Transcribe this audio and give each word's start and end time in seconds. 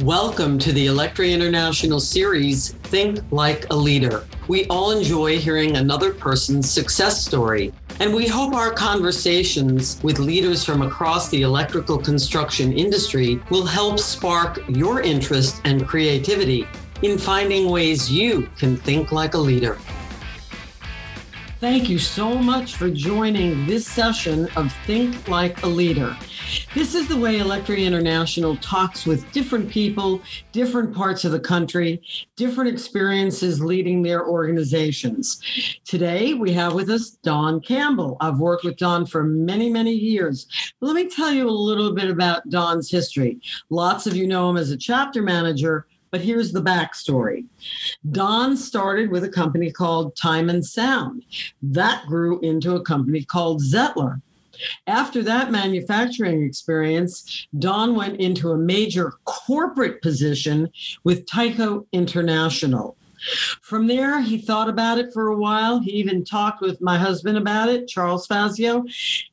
Welcome 0.00 0.58
to 0.60 0.72
the 0.72 0.86
Electri 0.86 1.34
International 1.34 2.00
series, 2.00 2.70
Think 2.84 3.20
Like 3.30 3.70
a 3.70 3.76
Leader. 3.76 4.24
We 4.48 4.64
all 4.68 4.90
enjoy 4.90 5.38
hearing 5.38 5.76
another 5.76 6.14
person's 6.14 6.68
success 6.68 7.22
story, 7.22 7.74
and 8.00 8.14
we 8.14 8.26
hope 8.26 8.54
our 8.54 8.72
conversations 8.72 10.02
with 10.02 10.18
leaders 10.18 10.64
from 10.64 10.80
across 10.80 11.28
the 11.28 11.42
electrical 11.42 11.98
construction 11.98 12.72
industry 12.72 13.38
will 13.50 13.66
help 13.66 14.00
spark 14.00 14.66
your 14.66 15.02
interest 15.02 15.60
and 15.64 15.86
creativity 15.86 16.66
in 17.02 17.18
finding 17.18 17.68
ways 17.68 18.10
you 18.10 18.48
can 18.56 18.78
think 18.78 19.12
like 19.12 19.34
a 19.34 19.38
leader. 19.38 19.76
Thank 21.62 21.88
you 21.88 22.00
so 22.00 22.34
much 22.34 22.74
for 22.74 22.90
joining 22.90 23.68
this 23.68 23.86
session 23.86 24.48
of 24.56 24.72
Think 24.84 25.28
Like 25.28 25.62
a 25.62 25.68
Leader. 25.68 26.16
This 26.74 26.96
is 26.96 27.06
the 27.06 27.16
way 27.16 27.38
Electri 27.38 27.84
International 27.84 28.56
talks 28.56 29.06
with 29.06 29.30
different 29.30 29.70
people, 29.70 30.20
different 30.50 30.92
parts 30.92 31.24
of 31.24 31.30
the 31.30 31.38
country, 31.38 32.02
different 32.34 32.68
experiences 32.68 33.62
leading 33.62 34.02
their 34.02 34.26
organizations. 34.26 35.40
Today, 35.84 36.34
we 36.34 36.52
have 36.52 36.72
with 36.72 36.90
us 36.90 37.10
Don 37.22 37.60
Campbell. 37.60 38.16
I've 38.20 38.40
worked 38.40 38.64
with 38.64 38.76
Don 38.76 39.06
for 39.06 39.22
many, 39.22 39.70
many 39.70 39.92
years. 39.92 40.48
But 40.80 40.88
let 40.88 40.96
me 40.96 41.08
tell 41.08 41.30
you 41.30 41.48
a 41.48 41.50
little 41.50 41.92
bit 41.92 42.10
about 42.10 42.48
Don's 42.50 42.90
history. 42.90 43.40
Lots 43.70 44.08
of 44.08 44.16
you 44.16 44.26
know 44.26 44.50
him 44.50 44.56
as 44.56 44.72
a 44.72 44.76
chapter 44.76 45.22
manager 45.22 45.86
but 46.12 46.20
here's 46.20 46.52
the 46.52 46.62
backstory. 46.62 47.46
Don 48.12 48.56
started 48.56 49.10
with 49.10 49.24
a 49.24 49.28
company 49.28 49.72
called 49.72 50.14
Time 50.14 50.50
and 50.50 50.64
Sound. 50.64 51.24
That 51.62 52.04
grew 52.06 52.38
into 52.40 52.76
a 52.76 52.84
company 52.84 53.24
called 53.24 53.62
Zettler. 53.62 54.20
After 54.86 55.22
that 55.22 55.50
manufacturing 55.50 56.44
experience, 56.44 57.48
Don 57.58 57.96
went 57.96 58.20
into 58.20 58.50
a 58.50 58.58
major 58.58 59.14
corporate 59.24 60.02
position 60.02 60.70
with 61.02 61.24
Tyco 61.24 61.86
International. 61.92 62.96
From 63.60 63.86
there, 63.86 64.20
he 64.20 64.38
thought 64.38 64.68
about 64.68 64.98
it 64.98 65.12
for 65.12 65.28
a 65.28 65.36
while. 65.36 65.80
He 65.80 65.92
even 65.92 66.24
talked 66.24 66.60
with 66.60 66.80
my 66.80 66.98
husband 66.98 67.38
about 67.38 67.68
it, 67.68 67.88
Charles 67.88 68.26
Fazio, 68.26 68.84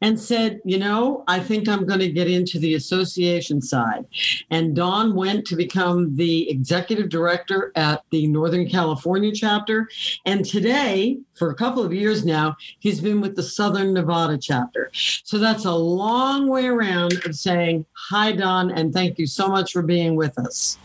and 0.01 0.19
said, 0.19 0.61
You 0.65 0.79
know, 0.79 1.23
I 1.27 1.39
think 1.39 1.67
I'm 1.67 1.85
going 1.85 1.99
to 1.99 2.11
get 2.11 2.29
into 2.29 2.59
the 2.59 2.75
association 2.75 3.61
side. 3.61 4.05
And 4.49 4.75
Don 4.75 5.15
went 5.15 5.45
to 5.47 5.55
become 5.55 6.15
the 6.15 6.49
executive 6.49 7.09
director 7.09 7.71
at 7.75 8.03
the 8.11 8.27
Northern 8.27 8.67
California 8.67 9.31
chapter. 9.33 9.89
And 10.25 10.45
today, 10.45 11.19
for 11.33 11.49
a 11.49 11.55
couple 11.55 11.83
of 11.83 11.93
years 11.93 12.25
now, 12.25 12.55
he's 12.79 13.01
been 13.01 13.21
with 13.21 13.35
the 13.35 13.43
Southern 13.43 13.93
Nevada 13.93 14.37
chapter. 14.37 14.91
So 14.93 15.37
that's 15.37 15.65
a 15.65 15.73
long 15.73 16.47
way 16.47 16.67
around 16.67 17.13
of 17.25 17.35
saying, 17.35 17.85
Hi, 18.09 18.31
Don, 18.31 18.71
and 18.71 18.93
thank 18.93 19.17
you 19.17 19.27
so 19.27 19.47
much 19.47 19.71
for 19.71 19.81
being 19.81 20.15
with 20.15 20.37
us. 20.37 20.77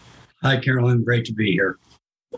Hi, 0.43 0.59
Carolyn. 0.59 1.03
Great 1.03 1.25
to 1.27 1.33
be 1.33 1.53
here. 1.53 1.79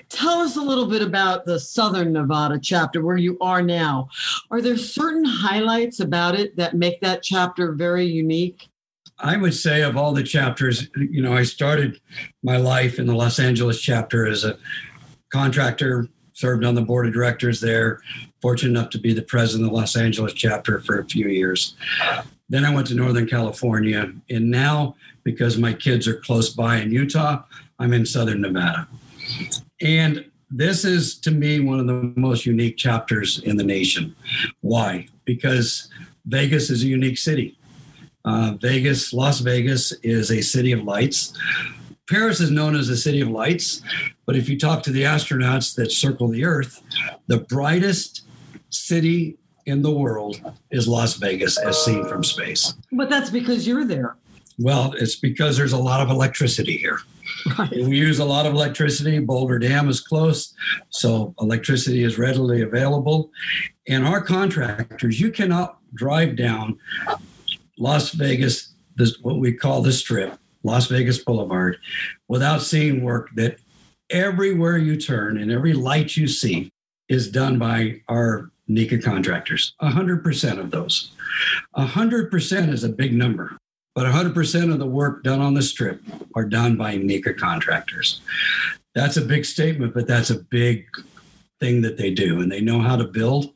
Tell 0.09 0.41
us 0.41 0.57
a 0.57 0.63
little 0.63 0.87
bit 0.87 1.03
about 1.03 1.45
the 1.45 1.59
Southern 1.59 2.13
Nevada 2.13 2.59
chapter 2.59 3.05
where 3.05 3.17
you 3.17 3.37
are 3.41 3.63
now. 3.63 4.09
Are 4.51 4.61
there 4.61 4.77
certain 4.77 5.25
highlights 5.25 6.01
about 6.01 6.35
it 6.35 6.57
that 6.57 6.75
make 6.75 7.01
that 7.01 7.23
chapter 7.23 7.73
very 7.73 8.07
unique? 8.07 8.69
I 9.19 9.37
would 9.37 9.55
say 9.55 9.83
of 9.83 9.97
all 9.97 10.13
the 10.13 10.23
chapters, 10.23 10.89
you 10.97 11.23
know, 11.23 11.33
I 11.33 11.43
started 11.43 12.01
my 12.43 12.59
life 12.59 12.99
in 12.99 13.07
the 13.07 13.15
Los 13.15 13.39
Angeles 13.39 13.81
chapter 13.81 14.27
as 14.27 14.45
a 14.45 14.59
contractor, 15.31 16.09
served 16.35 16.65
on 16.65 16.75
the 16.75 16.83
board 16.83 17.07
of 17.07 17.15
directors 17.15 17.61
there, 17.61 18.03
fortunate 18.43 18.79
enough 18.79 18.91
to 18.91 18.99
be 18.99 19.15
the 19.15 19.23
president 19.23 19.67
of 19.67 19.73
the 19.73 19.77
Los 19.77 19.97
Angeles 19.97 20.35
chapter 20.35 20.81
for 20.81 20.99
a 20.99 21.07
few 21.07 21.29
years. 21.29 21.75
Then 22.49 22.65
I 22.65 22.75
went 22.75 22.87
to 22.89 22.95
Northern 22.95 23.27
California, 23.27 24.13
and 24.29 24.51
now 24.51 24.97
because 25.25 25.57
my 25.57 25.73
kids 25.73 26.07
are 26.07 26.21
close 26.21 26.51
by 26.51 26.77
in 26.77 26.93
Utah, 26.93 27.43
I'm 27.79 27.93
in 27.93 28.07
Southern 28.07 28.43
Nevada. 28.43 28.87
And 29.81 30.31
this 30.51 30.85
is 30.85 31.19
to 31.21 31.31
me 31.31 31.61
one 31.61 31.81
of 31.81 31.87
the 31.87 32.13
most 32.17 32.47
unique 32.47 32.77
chapters 32.77 33.41
in 33.41 33.57
the 33.57 33.65
nation. 33.65 34.15
Why? 34.61 35.09
Because 35.25 35.89
Vegas 36.27 36.71
is 36.71 36.83
a 36.83 36.87
unique 36.87 37.19
city. 37.19 37.59
Uh, 38.25 38.57
Vegas, 38.61 39.13
Las 39.13 39.41
Vegas 39.41 39.93
is 40.03 40.31
a 40.31 40.41
city 40.41 40.73
of 40.73 40.83
lights. 40.83 41.37
Paris 42.09 42.41
is 42.41 42.51
known 42.51 42.77
as 42.77 42.89
the 42.89 42.97
city 42.97 43.21
of 43.21 43.29
lights, 43.29 43.83
but 44.27 44.37
if 44.37 44.49
you 44.49 44.59
talk 44.59 44.83
to 44.85 44.93
the 44.93 45.03
astronauts 45.03 45.75
that 45.75 45.91
circle 45.91 46.29
the 46.29 46.45
Earth, 46.45 46.83
the 47.27 47.39
brightest 47.39 48.23
city 48.71 49.37
in 49.67 49.83
the 49.83 49.91
world 49.91 50.41
is 50.71 50.87
Las 50.87 51.15
Vegas 51.15 51.59
as 51.59 51.85
seen 51.85 52.07
from 52.07 52.23
space. 52.23 52.75
But 52.93 53.11
that's 53.11 53.31
because 53.31 53.67
you're 53.67 53.85
there. 53.85 54.17
Well, 54.59 54.95
it's 54.97 55.17
because 55.17 55.57
there's 55.57 55.73
a 55.73 55.79
lot 55.79 56.01
of 56.01 56.09
electricity 56.09 56.77
here. 56.77 57.01
Right. 57.59 57.71
We 57.71 57.97
use 57.97 58.19
a 58.19 58.25
lot 58.25 58.47
of 58.47 58.55
electricity. 58.55 59.19
Boulder 59.19 59.59
Dam 59.59 59.89
is 59.89 60.01
close, 60.01 60.55
so 60.91 61.35
electricity 61.41 62.03
is 62.03 62.19
readily 62.19 62.63
available. 62.63 63.31
And 63.89 64.07
our 64.07 64.21
contractors, 64.21 65.21
you 65.21 65.31
cannot 65.31 65.79
drive 65.95 66.37
down 66.37 66.79
Las 67.79 68.11
Vegas, 68.13 68.75
this 68.97 69.21
what 69.21 69.39
we 69.39 69.53
call 69.53 69.83
the 69.83 69.93
strip, 69.93 70.39
Las 70.63 70.89
Vegas 70.89 71.19
Boulevard, 71.19 71.77
without 72.29 72.63
seeing 72.63 73.03
work 73.03 73.31
that 73.37 73.59
everywhere 74.11 74.79
you 74.79 74.97
turn 74.97 75.39
and 75.39 75.51
every 75.51 75.73
light 75.73 76.17
you 76.17 76.27
see 76.27 76.73
is 77.09 77.31
done 77.31 77.59
by 77.59 78.01
our 78.09 78.51
NECA 78.69 79.03
contractors. 79.03 79.75
100% 79.81 80.59
of 80.59 80.71
those. 80.71 81.13
100% 81.77 82.69
is 82.73 82.83
a 82.83 82.89
big 82.89 83.15
number 83.15 83.57
but 83.97 84.05
100% 84.05 84.71
of 84.71 84.79
the 84.79 84.87
work 84.87 85.25
done 85.25 85.41
on 85.41 85.55
the 85.55 85.63
strip 85.63 86.03
are 86.35 86.45
done 86.45 86.77
by 86.77 86.99
NECA 86.99 87.39
contractors. 87.39 88.21
That's 88.95 89.17
a 89.17 89.23
big 89.23 89.47
statement, 89.47 89.95
but 89.95 90.07
that's 90.07 90.29
a 90.29 90.39
big 90.39 90.87
thing 91.61 91.81
that 91.81 91.97
they 91.97 92.11
do. 92.11 92.43
And 92.43 92.53
they 92.53 92.61
know 92.61 92.81
how 92.81 92.97
to 92.97 93.05
build 93.05 93.55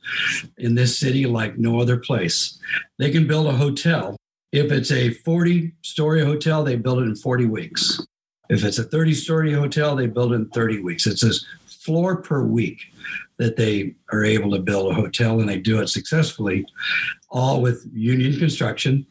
in 0.56 0.74
this 0.74 0.98
city 0.98 1.26
like 1.26 1.58
no 1.58 1.78
other 1.78 1.98
place. 1.98 2.58
They 2.98 3.10
can 3.10 3.26
build 3.26 3.48
a 3.48 3.52
hotel. 3.52 4.16
If 4.50 4.72
it's 4.72 4.90
a 4.90 5.10
40 5.10 5.74
story 5.82 6.24
hotel, 6.24 6.64
they 6.64 6.76
build 6.76 7.00
it 7.00 7.04
in 7.04 7.16
40 7.16 7.44
weeks. 7.44 8.00
If 8.48 8.64
it's 8.64 8.78
a 8.78 8.84
30 8.84 9.12
story 9.12 9.52
hotel, 9.52 9.94
they 9.94 10.06
build 10.06 10.32
it 10.32 10.36
in 10.36 10.48
30 10.48 10.80
weeks. 10.80 11.06
It's 11.06 11.22
a 11.22 11.34
floor 11.66 12.16
per 12.16 12.42
week 12.42 12.80
that 13.36 13.56
they 13.56 13.94
are 14.10 14.24
able 14.24 14.52
to 14.52 14.58
build 14.58 14.90
a 14.90 14.94
hotel 14.94 15.38
and 15.38 15.48
they 15.50 15.58
do 15.58 15.80
it 15.82 15.88
successfully, 15.88 16.64
all 17.28 17.60
with 17.60 17.86
union 17.92 18.38
construction 18.38 19.06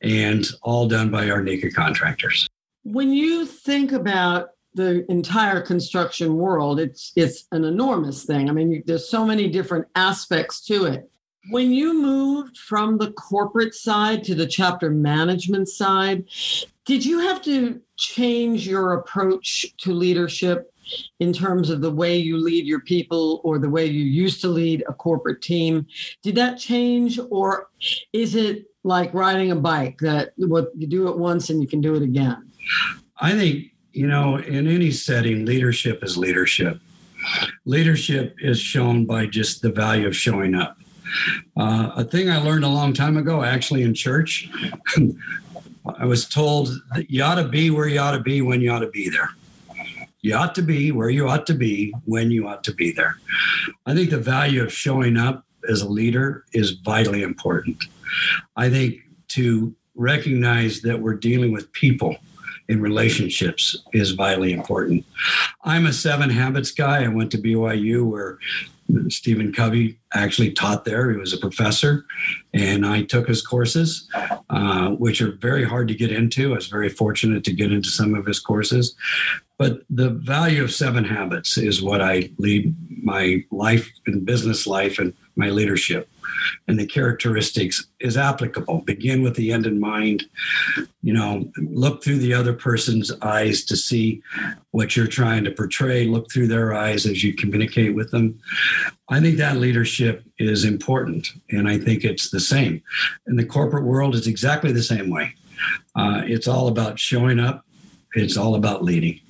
and 0.00 0.46
all 0.62 0.88
done 0.88 1.10
by 1.10 1.30
our 1.30 1.40
NECA 1.40 1.74
contractors. 1.74 2.48
When 2.84 3.12
you 3.12 3.46
think 3.46 3.92
about 3.92 4.50
the 4.74 5.10
entire 5.10 5.60
construction 5.60 6.36
world, 6.36 6.80
it's 6.80 7.12
it's 7.16 7.46
an 7.52 7.64
enormous 7.64 8.24
thing. 8.24 8.48
I 8.48 8.52
mean, 8.52 8.82
there's 8.86 9.08
so 9.08 9.24
many 9.24 9.48
different 9.48 9.86
aspects 9.94 10.64
to 10.66 10.86
it. 10.86 11.08
When 11.50 11.72
you 11.72 12.00
moved 12.00 12.56
from 12.56 12.98
the 12.98 13.12
corporate 13.12 13.74
side 13.74 14.24
to 14.24 14.34
the 14.34 14.46
chapter 14.46 14.90
management 14.90 15.68
side, 15.68 16.24
did 16.84 17.04
you 17.04 17.18
have 17.20 17.42
to 17.42 17.80
change 17.96 18.66
your 18.66 18.94
approach 18.94 19.66
to 19.78 19.92
leadership 19.92 20.72
in 21.20 21.32
terms 21.32 21.70
of 21.70 21.80
the 21.80 21.90
way 21.90 22.16
you 22.16 22.36
lead 22.36 22.66
your 22.66 22.80
people 22.80 23.40
or 23.44 23.58
the 23.58 23.70
way 23.70 23.86
you 23.86 24.04
used 24.04 24.40
to 24.40 24.48
lead 24.48 24.84
a 24.88 24.92
corporate 24.92 25.42
team? 25.42 25.86
Did 26.22 26.36
that 26.36 26.58
change 26.58 27.18
or 27.30 27.68
is 28.12 28.34
it 28.34 28.66
like 28.84 29.12
riding 29.14 29.50
a 29.50 29.56
bike 29.56 29.98
that 29.98 30.32
what 30.36 30.70
you 30.76 30.86
do 30.86 31.08
it 31.08 31.18
once 31.18 31.50
and 31.50 31.60
you 31.60 31.68
can 31.68 31.80
do 31.80 31.94
it 31.94 32.02
again? 32.02 32.50
I 33.20 33.32
think, 33.32 33.66
you 33.92 34.06
know, 34.06 34.36
in 34.36 34.66
any 34.66 34.90
setting, 34.90 35.44
leadership 35.44 36.02
is 36.02 36.16
leadership. 36.16 36.80
Leadership 37.64 38.34
is 38.40 38.58
shown 38.58 39.06
by 39.06 39.26
just 39.26 39.62
the 39.62 39.70
value 39.70 40.06
of 40.06 40.16
showing 40.16 40.54
up. 40.54 40.76
Uh, 41.56 41.92
a 41.96 42.04
thing 42.04 42.30
I 42.30 42.38
learned 42.38 42.64
a 42.64 42.68
long 42.68 42.92
time 42.92 43.16
ago, 43.16 43.42
actually 43.42 43.82
in 43.82 43.94
church, 43.94 44.48
I 45.98 46.06
was 46.06 46.28
told 46.28 46.70
that 46.94 47.10
you 47.10 47.22
ought 47.22 47.36
to 47.36 47.48
be 47.48 47.70
where 47.70 47.88
you 47.88 48.00
ought 48.00 48.12
to 48.12 48.20
be 48.20 48.40
when 48.40 48.60
you 48.60 48.72
ought 48.72 48.80
to 48.80 48.90
be 48.90 49.08
there. 49.08 49.30
You 50.20 50.36
ought 50.36 50.54
to 50.54 50.62
be 50.62 50.92
where 50.92 51.10
you 51.10 51.28
ought 51.28 51.46
to 51.48 51.54
be 51.54 51.92
when 52.04 52.30
you 52.30 52.46
ought 52.46 52.62
to 52.64 52.74
be 52.74 52.92
there. 52.92 53.16
I 53.86 53.94
think 53.94 54.10
the 54.10 54.18
value 54.18 54.62
of 54.62 54.72
showing 54.72 55.16
up 55.16 55.44
as 55.68 55.82
a 55.82 55.88
leader 55.88 56.44
is 56.52 56.72
vitally 56.72 57.22
important. 57.22 57.84
I 58.56 58.70
think 58.70 59.00
to 59.28 59.74
recognize 59.94 60.82
that 60.82 61.00
we're 61.00 61.14
dealing 61.14 61.52
with 61.52 61.72
people 61.72 62.16
in 62.68 62.80
relationships 62.80 63.76
is 63.92 64.12
vitally 64.12 64.52
important. 64.52 65.04
I'm 65.64 65.86
a 65.86 65.92
seven 65.92 66.30
habits 66.30 66.70
guy. 66.70 67.04
I 67.04 67.08
went 67.08 67.30
to 67.32 67.38
BYU 67.38 68.08
where 68.08 68.38
Stephen 69.08 69.52
Covey 69.52 69.98
actually 70.14 70.52
taught 70.52 70.84
there. 70.84 71.10
He 71.10 71.16
was 71.16 71.32
a 71.32 71.38
professor, 71.38 72.04
and 72.52 72.84
I 72.84 73.02
took 73.02 73.28
his 73.28 73.44
courses, 73.44 74.08
uh, 74.50 74.90
which 74.90 75.22
are 75.22 75.32
very 75.32 75.64
hard 75.64 75.88
to 75.88 75.94
get 75.94 76.12
into. 76.12 76.52
I 76.52 76.56
was 76.56 76.66
very 76.66 76.88
fortunate 76.88 77.44
to 77.44 77.52
get 77.52 77.72
into 77.72 77.88
some 77.88 78.14
of 78.14 78.26
his 78.26 78.40
courses. 78.40 78.94
But 79.58 79.82
the 79.88 80.10
value 80.10 80.62
of 80.62 80.72
seven 80.72 81.04
habits 81.04 81.56
is 81.56 81.82
what 81.82 82.00
I 82.00 82.30
lead 82.38 82.74
my 83.02 83.44
life 83.50 83.90
and 84.06 84.26
business 84.26 84.66
life 84.66 84.98
and 84.98 85.14
my 85.36 85.50
leadership. 85.50 86.08
And 86.68 86.78
the 86.78 86.86
characteristics 86.86 87.86
is 88.00 88.16
applicable. 88.16 88.80
Begin 88.80 89.22
with 89.22 89.34
the 89.34 89.52
end 89.52 89.66
in 89.66 89.80
mind. 89.80 90.24
You 91.02 91.12
know, 91.12 91.50
look 91.56 92.02
through 92.02 92.18
the 92.18 92.34
other 92.34 92.52
person's 92.52 93.12
eyes 93.22 93.64
to 93.66 93.76
see 93.76 94.22
what 94.70 94.96
you're 94.96 95.06
trying 95.06 95.44
to 95.44 95.50
portray. 95.50 96.04
Look 96.06 96.30
through 96.30 96.48
their 96.48 96.74
eyes 96.74 97.06
as 97.06 97.22
you 97.22 97.34
communicate 97.34 97.94
with 97.94 98.10
them. 98.10 98.40
I 99.08 99.20
think 99.20 99.36
that 99.38 99.56
leadership 99.56 100.24
is 100.38 100.64
important, 100.64 101.28
and 101.50 101.68
I 101.68 101.78
think 101.78 102.04
it's 102.04 102.30
the 102.30 102.40
same. 102.40 102.82
In 103.26 103.36
the 103.36 103.44
corporate 103.44 103.84
world, 103.84 104.14
it's 104.14 104.26
exactly 104.26 104.72
the 104.72 104.82
same 104.82 105.10
way. 105.10 105.34
Uh, 105.94 106.22
it's 106.24 106.48
all 106.48 106.68
about 106.68 106.98
showing 106.98 107.38
up. 107.38 107.64
It's 108.14 108.36
all 108.36 108.54
about 108.54 108.84
leading. 108.84 109.20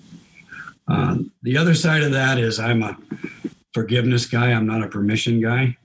Um, 0.89 1.33
the 1.43 1.57
other 1.57 1.75
side 1.75 2.03
of 2.03 2.13
that 2.13 2.39
is 2.39 2.59
I'm 2.59 2.83
a 2.83 2.97
forgiveness 3.73 4.27
guy. 4.27 4.53
I'm 4.53 4.67
not 4.67 4.83
a 4.83 4.89
permission 4.89 5.41
guy. 5.41 5.77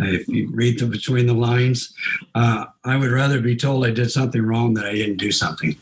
If 0.00 0.28
you 0.28 0.50
read 0.52 0.78
the, 0.78 0.86
between 0.86 1.26
the 1.26 1.34
lines, 1.34 1.94
uh, 2.34 2.66
I 2.84 2.96
would 2.96 3.10
rather 3.10 3.40
be 3.40 3.56
told 3.56 3.86
I 3.86 3.90
did 3.90 4.10
something 4.10 4.42
wrong 4.42 4.74
than 4.74 4.84
I 4.84 4.92
didn't 4.92 5.18
do 5.18 5.30
something. 5.30 5.76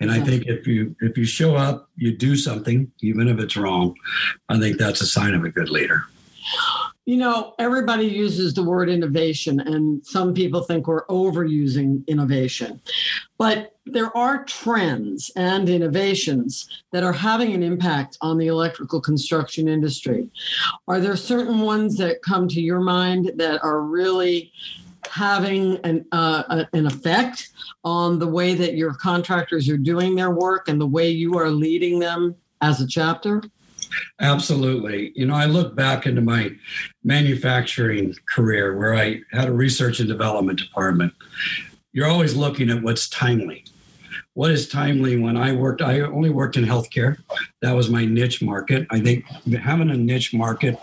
And 0.00 0.10
I 0.10 0.18
think 0.18 0.46
if 0.46 0.66
you 0.66 0.96
if 1.00 1.16
you 1.16 1.24
show 1.24 1.54
up, 1.54 1.88
you 1.96 2.16
do 2.16 2.34
something, 2.36 2.90
even 3.00 3.28
if 3.28 3.38
it's 3.38 3.56
wrong. 3.56 3.94
I 4.48 4.58
think 4.58 4.76
that's 4.76 5.00
a 5.00 5.06
sign 5.06 5.34
of 5.34 5.44
a 5.44 5.48
good 5.48 5.70
leader. 5.70 6.04
You 7.04 7.16
know, 7.16 7.54
everybody 7.58 8.06
uses 8.06 8.54
the 8.54 8.62
word 8.62 8.88
innovation, 8.88 9.58
and 9.58 10.06
some 10.06 10.32
people 10.32 10.62
think 10.62 10.86
we're 10.86 11.04
overusing 11.06 12.06
innovation. 12.06 12.80
But 13.38 13.74
there 13.86 14.16
are 14.16 14.44
trends 14.44 15.28
and 15.34 15.68
innovations 15.68 16.68
that 16.92 17.02
are 17.02 17.12
having 17.12 17.54
an 17.54 17.62
impact 17.64 18.18
on 18.20 18.38
the 18.38 18.46
electrical 18.46 19.00
construction 19.00 19.66
industry. 19.66 20.30
Are 20.86 21.00
there 21.00 21.16
certain 21.16 21.58
ones 21.58 21.96
that 21.96 22.22
come 22.22 22.46
to 22.48 22.60
your 22.60 22.80
mind 22.80 23.32
that 23.34 23.60
are 23.64 23.80
really 23.80 24.52
having 25.10 25.78
an, 25.78 26.06
uh, 26.12 26.64
an 26.72 26.86
effect 26.86 27.48
on 27.82 28.20
the 28.20 28.28
way 28.28 28.54
that 28.54 28.76
your 28.76 28.94
contractors 28.94 29.68
are 29.68 29.76
doing 29.76 30.14
their 30.14 30.30
work 30.30 30.68
and 30.68 30.80
the 30.80 30.86
way 30.86 31.10
you 31.10 31.36
are 31.36 31.50
leading 31.50 31.98
them 31.98 32.36
as 32.60 32.80
a 32.80 32.86
chapter? 32.86 33.42
Absolutely. 34.20 35.12
You 35.14 35.26
know, 35.26 35.34
I 35.34 35.46
look 35.46 35.74
back 35.74 36.06
into 36.06 36.20
my 36.20 36.52
manufacturing 37.04 38.14
career 38.32 38.76
where 38.76 38.94
I 38.94 39.20
had 39.32 39.48
a 39.48 39.52
research 39.52 40.00
and 40.00 40.08
development 40.08 40.58
department. 40.58 41.12
You're 41.92 42.08
always 42.08 42.34
looking 42.34 42.70
at 42.70 42.82
what's 42.82 43.08
timely. 43.08 43.64
What 44.34 44.50
is 44.50 44.66
timely 44.66 45.18
when 45.18 45.36
I 45.36 45.52
worked? 45.52 45.82
I 45.82 46.00
only 46.00 46.30
worked 46.30 46.56
in 46.56 46.64
healthcare. 46.64 47.18
That 47.60 47.72
was 47.72 47.90
my 47.90 48.06
niche 48.06 48.40
market. 48.40 48.86
I 48.90 48.98
think 48.98 49.26
having 49.62 49.90
a 49.90 49.96
niche 49.96 50.32
market 50.32 50.78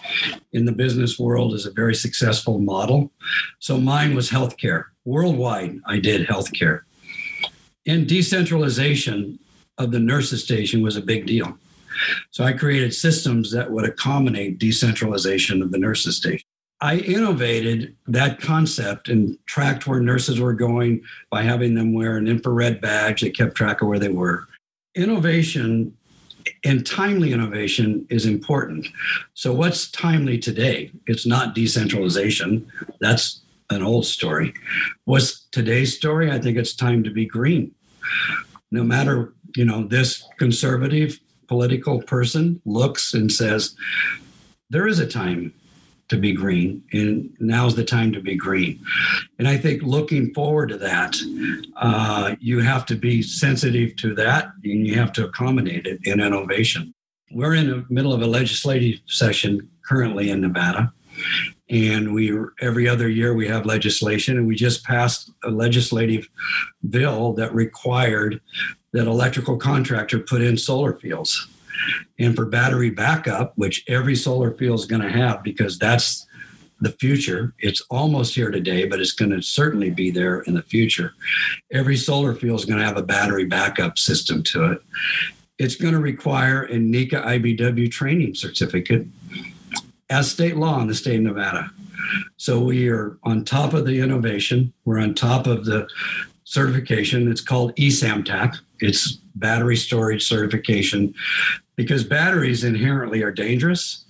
in 0.54 0.66
the 0.66 0.72
business 0.72 1.18
world 1.18 1.56
is 1.56 1.66
a 1.66 1.72
very 1.72 1.96
successful 1.96 2.60
model. 2.60 3.12
So 3.58 3.80
mine 3.80 4.14
was 4.14 4.30
healthcare. 4.30 4.86
Worldwide, 5.04 5.80
I 5.88 6.00
did 6.00 6.28
healthcare. 6.28 6.82
And 7.88 8.08
decentralization 8.08 9.40
of 9.80 9.92
the 9.92 10.00
nurses 10.00 10.44
station 10.44 10.84
was 10.84 10.96
a 10.96 11.02
big 11.02 11.26
deal 11.26 11.58
so 12.32 12.44
I 12.44 12.54
created 12.54 12.94
systems 12.94 13.52
that 13.52 13.72
would 13.72 13.86
accommodate 13.86 14.60
decentralization 14.60 15.62
of 15.62 15.72
the 15.72 15.78
nurses 15.78 16.18
station. 16.18 16.46
I 16.82 16.98
innovated 17.00 17.96
that 18.08 18.40
concept 18.40 19.10
and 19.10 19.38
tracked 19.46 19.86
where 19.86 20.00
nurses 20.00 20.40
were 20.40 20.54
going 20.54 21.02
by 21.30 21.44
having 21.44 21.76
them 21.76 21.94
wear 21.94 22.16
an 22.16 22.28
infrared 22.28 22.80
badge 22.80 23.22
that 23.22 23.36
kept 23.36 23.56
track 23.56 23.82
of 23.82 23.90
where 23.90 24.00
they 24.00 24.10
were. 24.10 24.48
Innovation 24.96 25.96
and 26.64 26.86
timely 26.86 27.34
innovation 27.34 28.06
is 28.10 28.26
important. 28.26 28.88
So, 29.34 29.54
what's 29.54 29.92
timely 29.92 30.38
today? 30.38 30.92
It's 31.06 31.26
not 31.26 31.54
decentralization. 31.54 32.72
That's 33.00 33.42
an 33.70 33.84
old 33.84 34.06
story. 34.06 34.54
What's 35.06 35.42
today's 35.52 35.96
story? 35.96 36.32
I 36.32 36.40
think 36.40 36.58
it's 36.58 36.74
time 36.74 37.04
to 37.04 37.12
be 37.12 37.26
green. 37.26 37.74
No 38.72 38.84
matter, 38.84 39.34
you 39.56 39.66
know, 39.66 39.84
this 39.84 40.24
conservative 40.38 41.20
political 41.50 42.02
person 42.04 42.62
looks 42.64 43.14
and 43.14 43.30
says, 43.32 43.76
there 44.70 44.88
is 44.88 45.00
a 45.00 45.08
time 45.08 45.52
to 46.10 46.18
be 46.18 46.32
green, 46.32 46.84
and 46.94 47.36
now's 47.40 47.76
the 47.76 47.84
time 47.84 48.12
to 48.14 48.22
be 48.22 48.36
green. 48.36 48.80
And 49.38 49.48
I 49.48 49.58
think 49.58 49.82
looking 49.84 50.34
forward 50.34 50.70
to 50.70 50.78
that, 50.78 51.18
uh, 51.76 52.36
you 52.40 52.60
have 52.60 52.86
to 52.88 52.96
be 52.96 53.22
sensitive 53.22 53.96
to 53.98 54.16
that 54.16 54.52
and 54.64 54.88
you 54.88 54.96
have 54.96 55.12
to 55.14 55.26
accommodate 55.26 55.86
it 55.86 56.00
in 56.04 56.20
innovation. 56.20 56.94
We're 57.32 57.56
in 57.56 57.68
the 57.70 57.86
middle 57.90 58.14
of 58.14 58.22
a 58.22 58.28
legislative 58.28 59.00
session 59.06 59.70
currently 59.88 60.30
in 60.30 60.42
Nevada. 60.42 60.94
And 61.70 62.14
we 62.14 62.32
every 62.62 62.88
other 62.88 63.10
year 63.10 63.34
we 63.34 63.48
have 63.48 63.66
legislation, 63.66 64.38
and 64.38 64.48
we 64.48 64.56
just 64.56 64.84
passed 64.84 65.32
a 65.44 65.50
legislative 65.50 66.28
bill 66.90 67.34
that 67.34 67.54
required 67.54 68.42
that 68.94 69.08
electrical 69.08 69.58
contractor 69.58 70.20
put 70.20 70.42
in 70.42 70.58
solar 70.58 70.94
fields. 70.94 71.48
And 72.18 72.36
for 72.36 72.46
battery 72.46 72.90
backup, 72.90 73.54
which 73.56 73.86
every 73.88 74.16
solar 74.16 74.52
field 74.52 74.80
is 74.80 74.86
going 74.86 75.02
to 75.02 75.10
have 75.10 75.44
because 75.44 75.80
that's 75.80 76.28
the 76.82 76.92
future. 76.92 77.54
It's 77.60 77.82
almost 77.90 78.36
here 78.36 78.52
today, 78.52 78.86
but 78.86 79.00
it's 79.00 79.12
going 79.12 79.32
to 79.32 79.42
certainly 79.42 79.90
be 79.90 80.12
there 80.12 80.42
in 80.42 80.54
the 80.54 80.62
future. 80.62 81.14
Every 81.72 81.98
solar 81.98 82.34
field 82.34 82.60
is 82.60 82.66
going 82.66 82.80
to 82.80 82.86
have 82.86 82.98
a 82.98 83.04
battery 83.04 83.46
backup 83.46 83.98
system 83.98 84.44
to 84.44 84.74
it. 84.74 84.82
It's 85.58 85.76
going 85.76 85.94
to 85.94 86.00
require 86.00 86.64
a 86.64 86.76
NECA 86.76 87.26
IBEW 87.26 87.92
training 87.92 88.36
certificate 88.36 89.08
as 90.10 90.32
state 90.32 90.56
law 90.56 90.82
in 90.82 90.88
the 90.88 90.96
state 90.96 91.18
of 91.18 91.24
Nevada. 91.24 91.72
So 92.38 92.60
we 92.60 92.90
are 92.90 93.18
on 93.24 93.44
top 93.44 93.74
of 93.74 93.86
the 93.86 94.00
innovation. 94.00 94.74
We're 94.86 95.00
on 95.00 95.14
top 95.14 95.48
of 95.48 95.66
the 95.66 95.88
certification. 96.50 97.32
It's 97.32 97.42
called 97.42 97.76
ESAMTAC. 97.76 98.58
It's 98.80 99.14
battery 99.36 99.76
storage 99.76 100.28
certification 100.28 101.14
because 101.76 102.04
batteries 102.04 102.64
inherently 102.64 103.22
are 103.22 103.32
dangerous. 103.32 104.06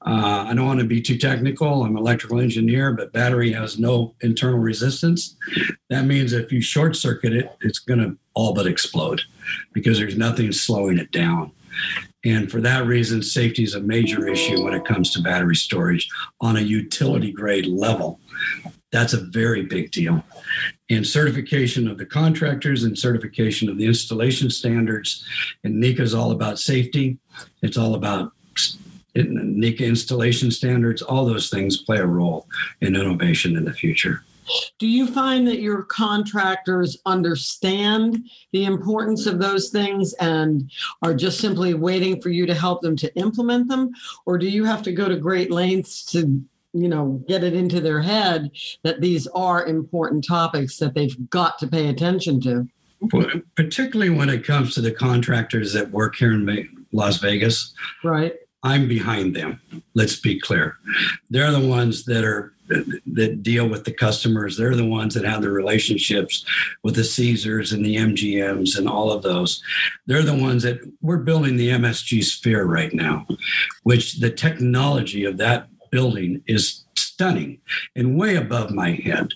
Uh, 0.00 0.46
I 0.48 0.54
don't 0.54 0.66
want 0.66 0.80
to 0.80 0.86
be 0.86 1.02
too 1.02 1.18
technical. 1.18 1.82
I'm 1.82 1.90
an 1.90 1.98
electrical 1.98 2.40
engineer, 2.40 2.92
but 2.92 3.12
battery 3.12 3.52
has 3.52 3.78
no 3.78 4.14
internal 4.22 4.58
resistance. 4.58 5.36
That 5.90 6.06
means 6.06 6.32
if 6.32 6.50
you 6.50 6.62
short 6.62 6.96
circuit 6.96 7.34
it, 7.34 7.54
it's 7.60 7.80
going 7.80 8.00
to 8.00 8.16
all 8.32 8.54
but 8.54 8.66
explode 8.66 9.20
because 9.74 9.98
there's 9.98 10.16
nothing 10.16 10.52
slowing 10.52 10.96
it 10.96 11.10
down. 11.10 11.50
And 12.24 12.50
for 12.50 12.60
that 12.62 12.86
reason, 12.86 13.22
safety 13.22 13.64
is 13.64 13.74
a 13.74 13.80
major 13.80 14.26
issue 14.26 14.64
when 14.64 14.72
it 14.72 14.86
comes 14.86 15.12
to 15.12 15.22
battery 15.22 15.56
storage 15.56 16.08
on 16.40 16.56
a 16.56 16.60
utility 16.60 17.32
grade 17.32 17.66
level. 17.66 18.18
That's 18.92 19.12
a 19.12 19.20
very 19.20 19.62
big 19.62 19.90
deal. 19.90 20.24
And 20.88 21.06
certification 21.06 21.88
of 21.88 21.98
the 21.98 22.06
contractors 22.06 22.84
and 22.84 22.96
certification 22.96 23.68
of 23.68 23.78
the 23.78 23.86
installation 23.86 24.48
standards. 24.50 25.26
And 25.64 25.82
NECA 25.82 26.00
is 26.00 26.14
all 26.14 26.30
about 26.30 26.58
safety. 26.58 27.18
It's 27.62 27.76
all 27.76 27.94
about 27.94 28.32
NECA 29.16 29.80
installation 29.80 30.50
standards. 30.50 31.02
All 31.02 31.26
those 31.26 31.50
things 31.50 31.78
play 31.78 31.98
a 31.98 32.06
role 32.06 32.46
in 32.80 32.94
innovation 32.94 33.56
in 33.56 33.64
the 33.64 33.72
future. 33.72 34.22
Do 34.78 34.86
you 34.86 35.08
find 35.08 35.46
that 35.48 35.60
your 35.60 35.82
contractors 35.82 36.98
understand 37.04 38.28
the 38.52 38.64
importance 38.64 39.26
of 39.26 39.40
those 39.40 39.70
things 39.70 40.12
and 40.14 40.70
are 41.02 41.14
just 41.14 41.40
simply 41.40 41.74
waiting 41.74 42.20
for 42.20 42.28
you 42.28 42.46
to 42.46 42.54
help 42.54 42.80
them 42.80 42.96
to 42.96 43.14
implement 43.16 43.68
them? 43.68 43.90
Or 44.24 44.38
do 44.38 44.48
you 44.48 44.64
have 44.64 44.82
to 44.84 44.92
go 44.92 45.08
to 45.08 45.16
great 45.16 45.50
lengths 45.50 46.04
to 46.12 46.44
you 46.76 46.88
know 46.88 47.22
get 47.26 47.42
it 47.42 47.54
into 47.54 47.80
their 47.80 48.02
head 48.02 48.50
that 48.82 49.00
these 49.00 49.26
are 49.28 49.66
important 49.66 50.24
topics 50.24 50.78
that 50.78 50.94
they've 50.94 51.30
got 51.30 51.58
to 51.58 51.66
pay 51.66 51.88
attention 51.88 52.40
to. 52.42 52.68
Well, 53.12 53.30
particularly 53.54 54.10
when 54.10 54.30
it 54.30 54.44
comes 54.44 54.74
to 54.74 54.80
the 54.80 54.92
contractors 54.92 55.72
that 55.74 55.90
work 55.90 56.16
here 56.16 56.32
in 56.32 56.86
las 56.92 57.18
vegas 57.18 57.74
right. 58.02 58.34
I'm 58.62 58.88
behind 58.88 59.36
them. 59.36 59.60
Let's 59.94 60.18
be 60.18 60.40
clear. 60.40 60.76
They're 61.30 61.52
the 61.52 61.60
ones 61.60 62.04
that 62.06 62.24
are 62.24 62.52
that 62.68 63.44
deal 63.44 63.68
with 63.68 63.84
the 63.84 63.92
customers. 63.92 64.56
They're 64.56 64.74
the 64.74 64.84
ones 64.84 65.14
that 65.14 65.24
have 65.24 65.42
the 65.42 65.50
relationships 65.50 66.44
with 66.82 66.96
the 66.96 67.04
caesars 67.04 67.72
and 67.72 67.84
the 67.84 67.94
mgms 67.96 68.76
and 68.76 68.88
all 68.88 69.12
of 69.12 69.22
those. 69.22 69.62
They're 70.06 70.22
the 70.22 70.34
ones 70.34 70.64
that 70.64 70.80
we're 71.00 71.18
building 71.18 71.56
the 71.56 71.68
msg 71.68 72.24
sphere 72.24 72.64
right 72.64 72.92
now 72.92 73.26
which 73.84 74.14
the 74.14 74.30
technology 74.30 75.24
of 75.24 75.36
that 75.36 75.68
building 75.90 76.42
is 76.46 76.84
stunning 76.96 77.60
and 77.94 78.18
way 78.18 78.36
above 78.36 78.70
my 78.70 78.90
head. 78.90 79.32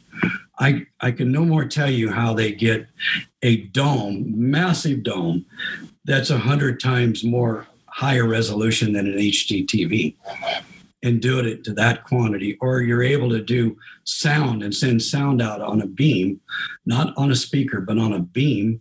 I, 0.59 0.87
I 1.01 1.13
can 1.13 1.33
no 1.33 1.45
more 1.45 1.65
tell 1.65 1.91
you 1.91 2.11
how 2.11 2.35
they 2.35 2.53
get 2.53 2.87
a 3.43 3.63
dome, 3.69 4.25
massive 4.37 5.03
dome, 5.03 5.47
that's 6.05 6.31
a 6.31 6.39
hundred 6.39 6.81
times 6.81 7.25
more 7.25 7.67
higher 7.87 8.27
resolution 8.27 8.93
than 8.93 9.07
an 9.07 9.19
HD 9.19 9.67
TV 9.67 10.17
and 11.03 11.21
do 11.21 11.39
it 11.41 11.65
to 11.65 11.73
that 11.75 12.05
quantity. 12.05 12.59
Or 12.61 12.81
you're 12.81 13.03
able 13.03 13.31
to 13.31 13.43
do 13.43 13.77
sound 14.05 14.63
and 14.63 14.75
send 14.75 15.03
sound 15.03 15.41
out 15.41 15.61
on 15.61 15.81
a 15.81 15.87
beam, 15.87 16.41
not 16.85 17.17
on 17.17 17.31
a 17.31 17.37
speaker, 17.37 17.81
but 17.81 17.99
on 17.99 18.13
a 18.13 18.21
beam. 18.21 18.81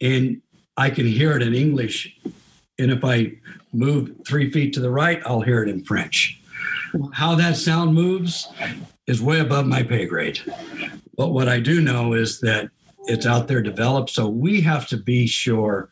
And 0.00 0.42
I 0.76 0.90
can 0.90 1.06
hear 1.06 1.36
it 1.36 1.42
in 1.42 1.54
English. 1.54 2.18
And 2.78 2.90
if 2.90 3.04
I 3.04 3.34
move 3.72 4.12
three 4.26 4.50
feet 4.50 4.72
to 4.74 4.80
the 4.80 4.90
right, 4.90 5.22
I'll 5.24 5.42
hear 5.42 5.62
it 5.62 5.68
in 5.68 5.84
French. 5.84 6.39
How 7.12 7.34
that 7.34 7.56
sound 7.56 7.94
moves 7.94 8.48
is 9.06 9.22
way 9.22 9.40
above 9.40 9.66
my 9.66 9.82
pay 9.82 10.06
grade. 10.06 10.40
But 11.16 11.28
what 11.28 11.48
I 11.48 11.60
do 11.60 11.80
know 11.80 12.12
is 12.12 12.40
that 12.40 12.70
it's 13.04 13.26
out 13.26 13.48
there 13.48 13.62
developed. 13.62 14.10
So 14.10 14.28
we 14.28 14.60
have 14.62 14.86
to 14.88 14.96
be 14.96 15.26
sure 15.26 15.90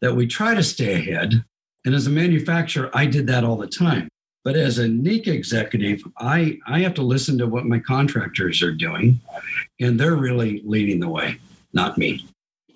that 0.00 0.14
we 0.14 0.26
try 0.26 0.54
to 0.54 0.62
stay 0.62 0.94
ahead. 0.94 1.44
And 1.84 1.94
as 1.94 2.06
a 2.06 2.10
manufacturer, 2.10 2.90
I 2.94 3.06
did 3.06 3.26
that 3.26 3.44
all 3.44 3.56
the 3.56 3.66
time. 3.66 4.08
But 4.44 4.56
as 4.56 4.78
a 4.78 4.86
NECA 4.86 5.28
executive, 5.28 6.02
I, 6.18 6.58
I 6.66 6.80
have 6.80 6.94
to 6.94 7.02
listen 7.02 7.38
to 7.38 7.46
what 7.46 7.64
my 7.64 7.78
contractors 7.78 8.60
are 8.62 8.72
doing, 8.72 9.20
and 9.80 9.98
they're 9.98 10.16
really 10.16 10.62
leading 10.64 10.98
the 10.98 11.08
way, 11.08 11.38
not 11.72 11.96
me. 11.96 12.26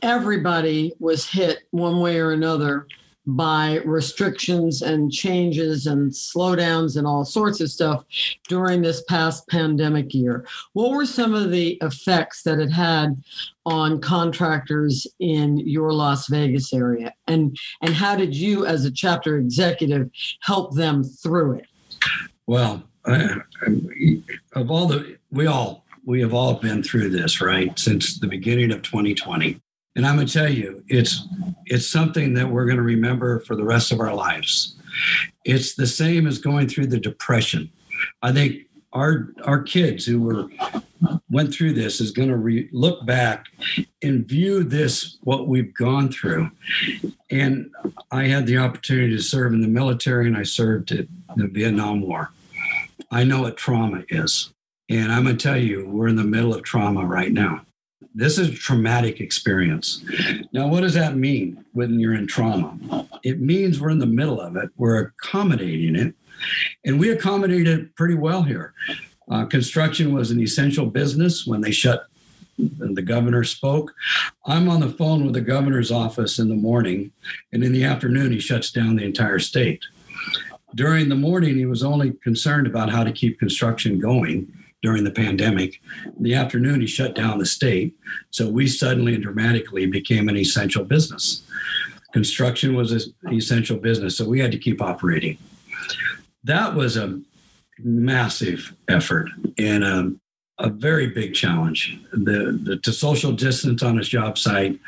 Everybody 0.00 0.92
was 1.00 1.28
hit 1.28 1.64
one 1.72 2.00
way 2.00 2.20
or 2.20 2.30
another 2.30 2.86
by 3.26 3.80
restrictions 3.84 4.82
and 4.82 5.10
changes 5.10 5.86
and 5.86 6.12
slowdowns 6.12 6.96
and 6.96 7.06
all 7.06 7.24
sorts 7.24 7.60
of 7.60 7.70
stuff 7.70 8.04
during 8.48 8.82
this 8.82 9.02
past 9.04 9.48
pandemic 9.48 10.14
year. 10.14 10.46
What 10.74 10.92
were 10.92 11.06
some 11.06 11.34
of 11.34 11.50
the 11.50 11.78
effects 11.82 12.42
that 12.44 12.60
it 12.60 12.70
had 12.70 13.22
on 13.64 14.00
contractors 14.00 15.06
in 15.18 15.58
your 15.58 15.92
Las 15.92 16.28
Vegas 16.28 16.72
area? 16.72 17.12
And 17.26 17.56
and 17.82 17.94
how 17.94 18.14
did 18.16 18.34
you 18.34 18.64
as 18.64 18.84
a 18.84 18.92
chapter 18.92 19.38
executive 19.38 20.10
help 20.40 20.74
them 20.74 21.02
through 21.02 21.54
it? 21.54 21.66
Well, 22.46 22.84
I, 23.04 23.36
of 24.52 24.70
all 24.70 24.86
the 24.86 25.18
we 25.30 25.46
all 25.46 25.84
we 26.04 26.20
have 26.20 26.32
all 26.32 26.54
been 26.54 26.82
through 26.82 27.10
this, 27.10 27.40
right? 27.40 27.76
Since 27.78 28.20
the 28.20 28.28
beginning 28.28 28.72
of 28.72 28.82
2020. 28.82 29.60
And 29.96 30.06
I'm 30.06 30.16
going 30.16 30.26
to 30.26 30.32
tell 30.32 30.48
you, 30.48 30.84
it's 30.88 31.26
it's 31.64 31.88
something 31.88 32.34
that 32.34 32.48
we're 32.48 32.66
going 32.66 32.76
to 32.76 32.82
remember 32.82 33.40
for 33.40 33.56
the 33.56 33.64
rest 33.64 33.90
of 33.90 33.98
our 33.98 34.14
lives. 34.14 34.76
It's 35.44 35.74
the 35.74 35.86
same 35.86 36.26
as 36.26 36.38
going 36.38 36.68
through 36.68 36.88
the 36.88 37.00
depression. 37.00 37.72
I 38.22 38.32
think 38.32 38.66
our 38.92 39.30
our 39.44 39.62
kids 39.62 40.04
who 40.04 40.20
were 40.20 40.48
went 41.30 41.52
through 41.52 41.72
this 41.72 42.00
is 42.00 42.10
going 42.10 42.28
to 42.28 42.36
re- 42.36 42.68
look 42.72 43.04
back 43.06 43.46
and 44.02 44.26
view 44.26 44.64
this 44.64 45.18
what 45.22 45.48
we've 45.48 45.74
gone 45.74 46.10
through. 46.10 46.50
And 47.30 47.70
I 48.10 48.24
had 48.24 48.46
the 48.46 48.58
opportunity 48.58 49.16
to 49.16 49.22
serve 49.22 49.52
in 49.54 49.62
the 49.62 49.68
military, 49.68 50.26
and 50.26 50.36
I 50.36 50.42
served 50.42 50.92
in 50.92 51.08
the 51.36 51.48
Vietnam 51.48 52.02
War. 52.02 52.30
I 53.10 53.24
know 53.24 53.42
what 53.42 53.56
trauma 53.56 54.04
is, 54.08 54.52
and 54.90 55.10
I'm 55.10 55.24
going 55.24 55.36
to 55.36 55.42
tell 55.42 55.58
you, 55.58 55.88
we're 55.88 56.08
in 56.08 56.16
the 56.16 56.24
middle 56.24 56.54
of 56.54 56.62
trauma 56.62 57.04
right 57.04 57.32
now. 57.32 57.62
This 58.16 58.38
is 58.38 58.48
a 58.48 58.54
traumatic 58.54 59.20
experience. 59.20 60.02
Now, 60.50 60.68
what 60.68 60.80
does 60.80 60.94
that 60.94 61.16
mean 61.16 61.62
when 61.74 62.00
you're 62.00 62.14
in 62.14 62.26
trauma? 62.26 63.06
It 63.22 63.42
means 63.42 63.78
we're 63.78 63.90
in 63.90 63.98
the 63.98 64.06
middle 64.06 64.40
of 64.40 64.56
it, 64.56 64.70
we're 64.78 64.98
accommodating 64.98 65.94
it, 65.94 66.14
and 66.86 66.98
we 66.98 67.10
accommodated 67.10 67.94
pretty 67.94 68.14
well 68.14 68.42
here. 68.42 68.72
Uh, 69.30 69.44
construction 69.44 70.14
was 70.14 70.30
an 70.30 70.40
essential 70.40 70.86
business 70.86 71.46
when 71.46 71.60
they 71.60 71.70
shut 71.70 72.06
and 72.56 72.96
the 72.96 73.02
governor 73.02 73.44
spoke. 73.44 73.92
I'm 74.46 74.66
on 74.70 74.80
the 74.80 74.88
phone 74.88 75.26
with 75.26 75.34
the 75.34 75.42
governor's 75.42 75.92
office 75.92 76.38
in 76.38 76.48
the 76.48 76.54
morning, 76.54 77.12
and 77.52 77.62
in 77.62 77.72
the 77.72 77.84
afternoon, 77.84 78.32
he 78.32 78.40
shuts 78.40 78.70
down 78.70 78.96
the 78.96 79.04
entire 79.04 79.38
state. 79.38 79.84
During 80.74 81.10
the 81.10 81.16
morning, 81.16 81.56
he 81.56 81.66
was 81.66 81.82
only 81.82 82.12
concerned 82.22 82.66
about 82.66 82.88
how 82.88 83.04
to 83.04 83.12
keep 83.12 83.38
construction 83.38 83.98
going 83.98 84.50
during 84.86 85.02
the 85.02 85.10
pandemic. 85.10 85.80
In 86.16 86.22
the 86.22 86.34
afternoon, 86.34 86.80
he 86.80 86.86
shut 86.86 87.16
down 87.16 87.38
the 87.38 87.44
state. 87.44 87.92
So 88.30 88.48
we 88.48 88.68
suddenly 88.68 89.14
and 89.14 89.22
dramatically 89.22 89.84
became 89.86 90.28
an 90.28 90.36
essential 90.36 90.84
business. 90.84 91.42
Construction 92.12 92.76
was 92.76 92.92
an 92.92 93.32
essential 93.32 93.78
business, 93.78 94.16
so 94.16 94.28
we 94.28 94.38
had 94.38 94.52
to 94.52 94.58
keep 94.58 94.80
operating. 94.80 95.38
That 96.44 96.76
was 96.76 96.96
a 96.96 97.20
massive 97.80 98.76
effort 98.86 99.28
and 99.58 99.82
a, 99.82 100.12
a 100.60 100.70
very 100.70 101.08
big 101.08 101.34
challenge. 101.34 101.98
The, 102.12 102.56
the, 102.62 102.76
to 102.84 102.92
social 102.92 103.32
distance 103.32 103.82
on 103.82 103.96
his 103.96 104.08
job 104.08 104.38
site, 104.38 104.78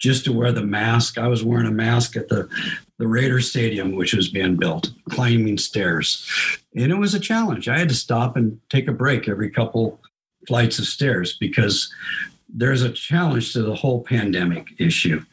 just 0.00 0.24
to 0.24 0.32
wear 0.32 0.50
the 0.50 0.66
mask. 0.66 1.16
I 1.16 1.28
was 1.28 1.44
wearing 1.44 1.68
a 1.68 1.70
mask 1.86 2.16
at 2.16 2.28
the 2.28 2.48
the 2.98 3.08
Raider 3.08 3.40
Stadium, 3.40 3.96
which 3.96 4.14
was 4.14 4.28
being 4.28 4.56
built, 4.56 4.90
climbing 5.10 5.58
stairs. 5.58 6.28
And 6.76 6.92
it 6.92 6.96
was 6.96 7.14
a 7.14 7.20
challenge. 7.20 7.68
I 7.68 7.78
had 7.78 7.88
to 7.88 7.94
stop 7.94 8.36
and 8.36 8.60
take 8.70 8.88
a 8.88 8.92
break 8.92 9.28
every 9.28 9.50
couple 9.50 10.00
flights 10.46 10.78
of 10.78 10.86
stairs 10.86 11.36
because 11.38 11.92
there's 12.48 12.82
a 12.82 12.92
challenge 12.92 13.52
to 13.52 13.62
the 13.62 13.74
whole 13.74 14.02
pandemic 14.02 14.68
issue. 14.78 15.24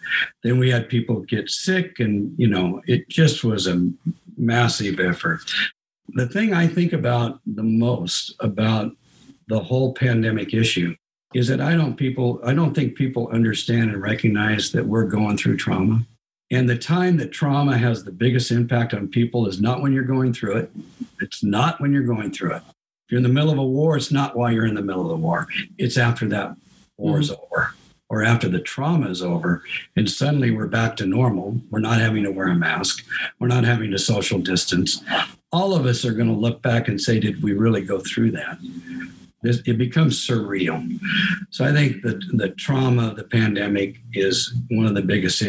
Then 0.44 0.58
we 0.58 0.72
had 0.72 0.89
people 0.89 1.20
get 1.22 1.50
sick, 1.50 2.00
and 2.00 2.34
you 2.38 2.48
know, 2.48 2.82
it 2.88 3.08
just 3.10 3.44
was 3.44 3.68
a 3.68 3.89
massive 4.38 5.00
effort. 5.00 5.41
The 6.10 6.27
thing 6.27 6.53
I 6.53 6.68
think 6.68 6.94
about 6.94 7.39
the 7.46 7.63
most 7.63 8.36
about 8.39 8.91
the 9.48 9.60
whole 9.60 9.94
pandemic 9.94 10.53
issue 10.53 10.96
is 11.34 11.48
that 11.48 11.62
I 11.62 11.75
don't 11.75 11.96
people 11.96 12.41
I 12.44 12.53
don't 12.53 12.74
think 12.74 12.96
people 12.96 13.30
understand 13.30 13.91
and 13.91 14.01
recognize 14.01 14.72
that 14.72 14.86
we're 14.86 15.06
going 15.06 15.38
through 15.38 15.58
trauma. 15.58 16.06
And 16.51 16.70
the 16.70 16.77
time 16.77 17.15
that 17.17 17.31
trauma 17.31 17.77
has 17.77 18.03
the 18.03 18.12
biggest 18.12 18.51
impact 18.51 18.93
on 18.93 19.08
people 19.08 19.48
is 19.48 19.62
not 19.62 19.81
when 19.81 19.93
you're 19.93 20.03
going 20.03 20.34
through 20.34 20.58
it. 20.58 20.72
It's 21.22 21.41
not 21.41 21.79
when 21.79 21.93
you're 21.93 22.03
going 22.03 22.31
through 22.31 22.55
it. 22.55 22.63
If 22.67 23.12
you're 23.12 23.17
in 23.17 23.24
the 23.24 23.29
middle 23.29 23.51
of 23.51 23.58
a 23.58 23.63
war, 23.63 23.96
it's 23.96 24.12
not 24.12 24.36
while 24.36 24.51
you're 24.51 24.65
in 24.65 24.75
the 24.75 24.81
middle 24.81 25.03
of 25.03 25.08
the 25.08 25.15
war. 25.15 25.48
It's 25.77 25.98
after 25.98 26.27
that 26.27 26.58
war 26.98 27.20
is 27.20 27.31
mm-hmm. 27.31 27.41
over 27.43 27.74
or 28.10 28.24
after 28.24 28.50
the 28.50 28.60
trauma 28.60 29.10
is 29.10 29.22
over 29.22 29.63
and 29.96 30.10
suddenly 30.10 30.51
we're 30.51 30.67
back 30.67 30.98
to 30.98 31.05
normal. 31.05 31.62
We're 31.70 31.79
not 31.79 32.01
having 32.01 32.24
to 32.24 32.31
wear 32.31 32.50
a 32.50 32.55
mask. 32.55 33.05
We're 33.39 33.48
not 33.48 33.63
having 33.63 33.91
to 33.91 34.00
social 34.00 34.39
distance. 34.39 35.01
All 35.53 35.74
of 35.74 35.86
us 35.86 36.03
are 36.03 36.13
going 36.13 36.27
to 36.27 36.34
look 36.34 36.62
back 36.62 36.89
and 36.89 37.00
say, 37.00 37.20
did 37.20 37.41
we 37.41 37.53
really 37.53 37.81
go 37.81 38.00
through 38.00 38.31
that? 38.31 38.58
It 39.43 39.77
becomes 39.77 40.25
surreal. 40.25 41.00
So 41.50 41.65
I 41.65 41.71
think 41.71 42.03
that 42.03 42.21
the 42.33 42.50
trauma 42.50 43.10
of 43.10 43.15
the 43.15 43.24
pandemic 43.24 43.98
is 44.13 44.53
one 44.69 44.86
of 44.86 44.95
the 44.95 45.01
biggest 45.01 45.43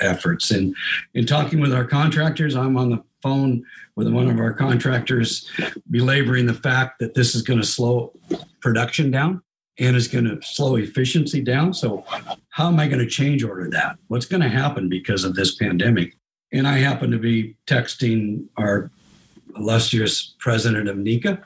efforts. 0.00 0.50
And 0.50 0.74
in 1.14 1.26
talking 1.26 1.60
with 1.60 1.74
our 1.74 1.84
contractors, 1.84 2.56
I'm 2.56 2.76
on 2.76 2.90
the 2.90 3.02
phone 3.22 3.64
with 3.94 4.08
one 4.12 4.28
of 4.28 4.38
our 4.38 4.52
contractors, 4.52 5.50
belaboring 5.90 6.46
the 6.46 6.54
fact 6.54 6.98
that 7.00 7.14
this 7.14 7.34
is 7.34 7.42
going 7.42 7.60
to 7.60 7.66
slow 7.66 8.12
production 8.60 9.10
down 9.10 9.42
and 9.78 9.96
it's 9.96 10.08
going 10.08 10.24
to 10.24 10.40
slow 10.42 10.76
efficiency 10.76 11.40
down. 11.42 11.74
So 11.74 12.04
how 12.50 12.68
am 12.68 12.80
I 12.80 12.86
going 12.86 13.00
to 13.00 13.06
change 13.06 13.44
order 13.44 13.68
that? 13.70 13.98
What's 14.08 14.26
going 14.26 14.42
to 14.42 14.48
happen 14.48 14.88
because 14.88 15.24
of 15.24 15.34
this 15.34 15.56
pandemic? 15.56 16.16
And 16.52 16.66
I 16.66 16.78
happen 16.78 17.10
to 17.10 17.18
be 17.18 17.56
texting 17.66 18.46
our 18.56 18.90
illustrious 19.58 20.34
president 20.38 20.88
of 20.88 20.96
NECA, 20.96 21.42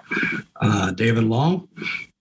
uh, 0.60 0.90
David 0.92 1.24
Long. 1.24 1.68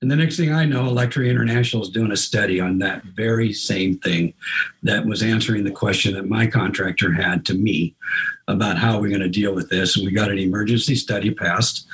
And 0.01 0.10
the 0.10 0.15
next 0.15 0.38
thing 0.38 0.53
I 0.53 0.63
know, 0.63 0.84
Electri 0.84 1.29
International 1.29 1.84
is 1.84 1.89
doing 1.89 2.12
a 2.12 2.17
study 2.17 2.62
on 2.62 2.79
that 2.79 3.03
very 3.03 3.51
same 3.51 3.98
thing 4.00 4.34
that 4.84 5.05
was 5.05 5.22
answering 5.22 5.65
the 5.65 5.72
question 5.72 6.13
that 6.13 6.29
my 6.29 6.48
contractor 6.48 7.12
had 7.12 7.46
to 7.48 7.53
me 7.53 7.96
about 8.48 8.77
how 8.77 8.98
we're 9.00 9.10
going 9.10 9.19
to 9.22 9.29
deal 9.29 9.53
with 9.53 9.69
this. 9.69 9.98
And 9.98 10.05
we 10.05 10.13
got 10.13 10.31
an 10.31 10.39
emergency 10.39 10.96
study 10.96 11.31
passed. 11.31 11.86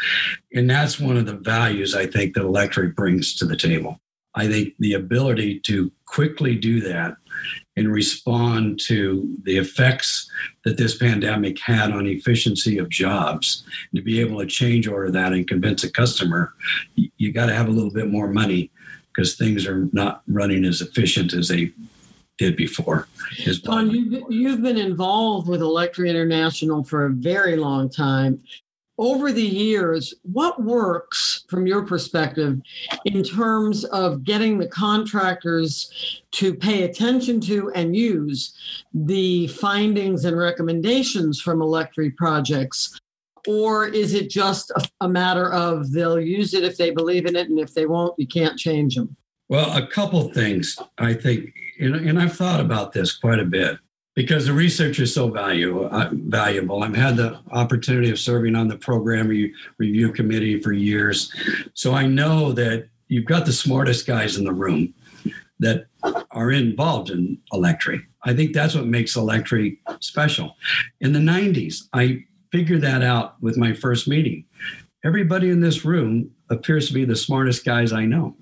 And 0.53 0.69
that's 0.69 0.99
one 0.99 1.17
of 1.17 1.25
the 1.25 1.37
values 1.37 1.95
I 1.95 2.05
think 2.05 2.35
that 2.35 2.43
Electri 2.43 2.93
brings 2.93 3.35
to 3.37 3.45
the 3.45 3.57
table. 3.57 3.99
I 4.35 4.47
think 4.47 4.75
the 4.79 4.93
ability 4.93 5.61
to 5.61 5.91
quickly 6.05 6.55
do 6.55 6.81
that 6.81 7.17
and 7.77 7.91
respond 7.91 8.79
to 8.79 9.35
the 9.43 9.57
effects 9.57 10.29
that 10.63 10.77
this 10.77 10.97
pandemic 10.97 11.59
had 11.59 11.91
on 11.91 12.07
efficiency 12.07 12.77
of 12.77 12.89
jobs 12.89 13.63
and 13.91 13.97
to 13.97 14.03
be 14.03 14.19
able 14.19 14.39
to 14.39 14.45
change 14.45 14.87
order 14.87 15.11
that 15.11 15.33
and 15.33 15.47
convince 15.47 15.83
a 15.83 15.91
customer 15.91 16.53
you, 16.95 17.09
you 17.17 17.31
got 17.31 17.47
to 17.47 17.53
have 17.53 17.67
a 17.67 17.71
little 17.71 17.91
bit 17.91 18.09
more 18.09 18.27
money 18.27 18.71
because 19.13 19.35
things 19.35 19.65
are 19.65 19.89
not 19.93 20.21
running 20.27 20.65
as 20.65 20.81
efficient 20.81 21.33
as 21.33 21.47
they 21.47 21.71
did 22.37 22.57
before. 22.57 23.07
Don, 23.63 23.89
you've, 23.89 24.23
you've 24.29 24.61
been 24.61 24.77
involved 24.77 25.47
with 25.47 25.61
Electri 25.61 26.09
International 26.09 26.83
for 26.83 27.05
a 27.05 27.09
very 27.09 27.55
long 27.55 27.89
time 27.89 28.41
over 28.97 29.31
the 29.31 29.41
years, 29.41 30.13
what 30.23 30.63
works 30.63 31.43
from 31.49 31.67
your 31.67 31.85
perspective 31.85 32.61
in 33.05 33.23
terms 33.23 33.83
of 33.85 34.23
getting 34.23 34.57
the 34.57 34.67
contractors 34.67 36.21
to 36.31 36.53
pay 36.53 36.83
attention 36.83 37.41
to 37.41 37.71
and 37.71 37.95
use 37.95 38.53
the 38.93 39.47
findings 39.47 40.23
and 40.25 40.37
recommendations 40.37 41.41
from 41.41 41.59
Electri 41.59 42.15
projects? 42.15 42.97
Or 43.47 43.87
is 43.87 44.13
it 44.13 44.29
just 44.29 44.71
a, 45.01 45.09
matter 45.09 45.51
of 45.51 45.91
they'll 45.91 46.19
use 46.19 46.53
it 46.53 46.63
if 46.63 46.77
they 46.77 46.89
believe 46.89 47.27
in 47.27 47.35
it, 47.35 47.49
and 47.49 47.59
if 47.59 47.73
they 47.73 47.85
won't, 47.85 48.17
you 48.17 48.25
can't 48.25 48.57
change 48.57 48.95
them? 48.95 49.15
Well, 49.49 49.77
a 49.77 49.85
couple 49.85 50.29
things 50.29 50.79
I 50.97 51.13
think, 51.13 51.53
and 51.79 52.19
I've 52.19 52.35
thought 52.35 52.59
about 52.59 52.93
this 52.93 53.15
quite 53.15 53.39
a 53.39 53.45
bit 53.45 53.77
because 54.15 54.45
the 54.45 54.53
research 54.53 54.99
is 54.99 55.13
so 55.13 55.29
value, 55.29 55.83
uh, 55.83 56.09
valuable. 56.13 56.83
I've 56.83 56.95
had 56.95 57.17
the 57.17 57.37
opportunity 57.51 58.09
of 58.09 58.17
serving 58.17 58.55
on 58.55 58.69
the 58.69 58.77
program 58.77 59.27
re- 59.27 59.53
review 59.77 60.11
committee 60.11 60.61
for 60.61 60.71
years. 60.71 61.31
So 61.73 61.93
I 61.93 62.07
know 62.07 62.53
that 62.53 62.87
you've 63.09 63.25
got 63.25 63.45
the 63.45 63.53
smartest 63.53 64.07
guys 64.07 64.37
in 64.37 64.45
the 64.45 64.53
room 64.53 64.93
that 65.59 65.87
are 66.31 66.51
involved 66.51 67.09
in 67.09 67.37
Electri. 67.53 68.05
I 68.23 68.33
think 68.33 68.53
that's 68.53 68.73
what 68.73 68.87
makes 68.87 69.15
Electri 69.15 69.77
special. 69.99 70.55
In 71.01 71.13
the 71.13 71.19
90s, 71.19 71.83
I 71.93 72.23
figured 72.51 72.81
that 72.81 73.03
out 73.03 73.41
with 73.41 73.57
my 73.57 73.73
first 73.73 74.07
meeting. 74.07 74.45
Everybody 75.03 75.49
in 75.49 75.59
this 75.59 75.85
room 75.85 76.31
appears 76.49 76.87
to 76.87 76.93
be 76.93 77.05
the 77.05 77.15
smartest 77.15 77.65
guys 77.65 77.93
I 77.93 78.05
know. 78.05 78.35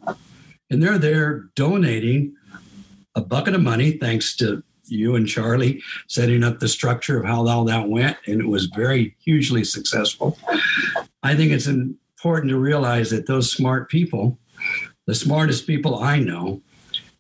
And 0.70 0.82
they're 0.82 0.98
there 0.98 1.50
donating 1.56 2.36
a 3.15 3.22
bucket 3.22 3.53
of 3.53 3.62
money, 3.62 3.92
thanks 3.92 4.36
to 4.38 4.63
you 4.93 5.15
and 5.15 5.27
Charlie 5.27 5.81
setting 6.07 6.43
up 6.43 6.59
the 6.59 6.67
structure 6.67 7.19
of 7.19 7.25
how 7.25 7.47
all 7.47 7.65
that 7.65 7.89
went. 7.89 8.17
And 8.27 8.39
it 8.39 8.47
was 8.47 8.65
very 8.67 9.15
hugely 9.19 9.63
successful. 9.63 10.38
I 11.23 11.35
think 11.35 11.51
it's 11.51 11.67
important 11.67 12.50
to 12.50 12.57
realize 12.57 13.09
that 13.09 13.27
those 13.27 13.51
smart 13.51 13.89
people, 13.89 14.38
the 15.07 15.15
smartest 15.15 15.67
people 15.67 16.00
I 16.00 16.19
know, 16.19 16.62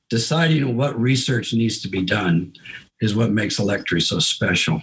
deciding 0.09 0.77
what 0.77 0.99
research 0.99 1.53
needs 1.53 1.81
to 1.81 1.87
be 1.87 2.03
done 2.03 2.53
is 3.01 3.15
what 3.15 3.31
makes 3.31 3.59
Electri 3.59 4.01
so 4.01 4.19
special. 4.19 4.81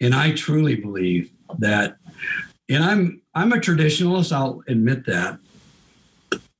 And 0.00 0.14
I 0.14 0.32
truly 0.32 0.74
believe 0.74 1.30
that, 1.58 1.96
and 2.68 2.82
I'm 2.82 3.22
I'm 3.34 3.52
a 3.52 3.56
traditionalist, 3.56 4.32
I'll 4.32 4.62
admit 4.66 5.06
that. 5.06 5.38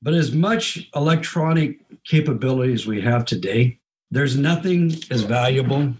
But 0.01 0.13
as 0.13 0.31
much 0.31 0.89
electronic 0.95 1.79
capabilities 2.05 2.87
we 2.87 3.01
have 3.01 3.25
today, 3.25 3.78
there's 4.11 4.37
nothing 4.37 4.95
as 5.11 5.23
valuable. 5.23 5.93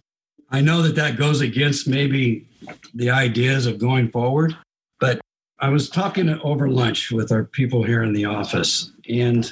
I 0.49 0.61
know 0.61 0.81
that 0.81 0.95
that 0.95 1.17
goes 1.17 1.41
against 1.41 1.87
maybe 1.87 2.47
the 2.93 3.09
ideas 3.09 3.65
of 3.65 3.79
going 3.79 4.09
forward, 4.09 4.57
but 4.99 5.21
I 5.59 5.69
was 5.69 5.89
talking 5.89 6.29
over 6.41 6.69
lunch 6.69 7.11
with 7.11 7.31
our 7.31 7.43
people 7.43 7.83
here 7.83 8.03
in 8.03 8.13
the 8.13 8.25
office, 8.25 8.91
and 9.07 9.51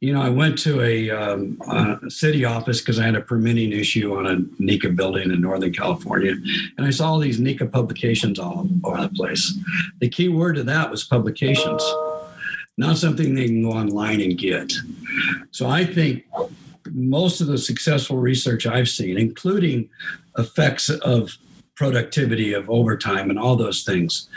you 0.00 0.14
know, 0.14 0.22
I 0.22 0.30
went 0.30 0.56
to 0.60 0.80
a, 0.80 1.10
um, 1.10 1.60
a 1.68 2.10
city 2.10 2.46
office 2.46 2.80
because 2.80 2.98
I 2.98 3.04
had 3.04 3.16
a 3.16 3.20
permitting 3.20 3.72
issue 3.72 4.16
on 4.16 4.26
a 4.26 4.36
NECA 4.62 4.96
building 4.96 5.30
in 5.30 5.40
Northern 5.42 5.72
California, 5.72 6.32
and 6.78 6.86
I 6.86 6.90
saw 6.90 7.10
all 7.10 7.18
these 7.18 7.38
NECA 7.38 7.70
publications 7.70 8.38
all 8.38 8.66
over 8.82 9.02
the 9.02 9.10
place. 9.10 9.58
The 9.98 10.08
key 10.08 10.28
word 10.28 10.56
to 10.56 10.62
that 10.64 10.90
was 10.90 11.04
publications, 11.04 11.82
not 12.78 12.96
something 12.96 13.34
they 13.34 13.46
can 13.46 13.62
go 13.62 13.72
online 13.72 14.22
and 14.22 14.38
get. 14.38 14.72
So 15.50 15.68
I 15.68 15.84
think 15.84 16.24
most 16.90 17.40
of 17.40 17.46
the 17.46 17.58
successful 17.58 18.18
research 18.18 18.66
I've 18.66 18.88
seen, 18.88 19.18
including 19.18 19.88
effects 20.38 20.88
of 20.90 21.36
productivity, 21.74 22.52
of 22.52 22.68
overtime, 22.68 23.30
and 23.30 23.38
all 23.38 23.56
those 23.56 23.84
things, 23.84 24.28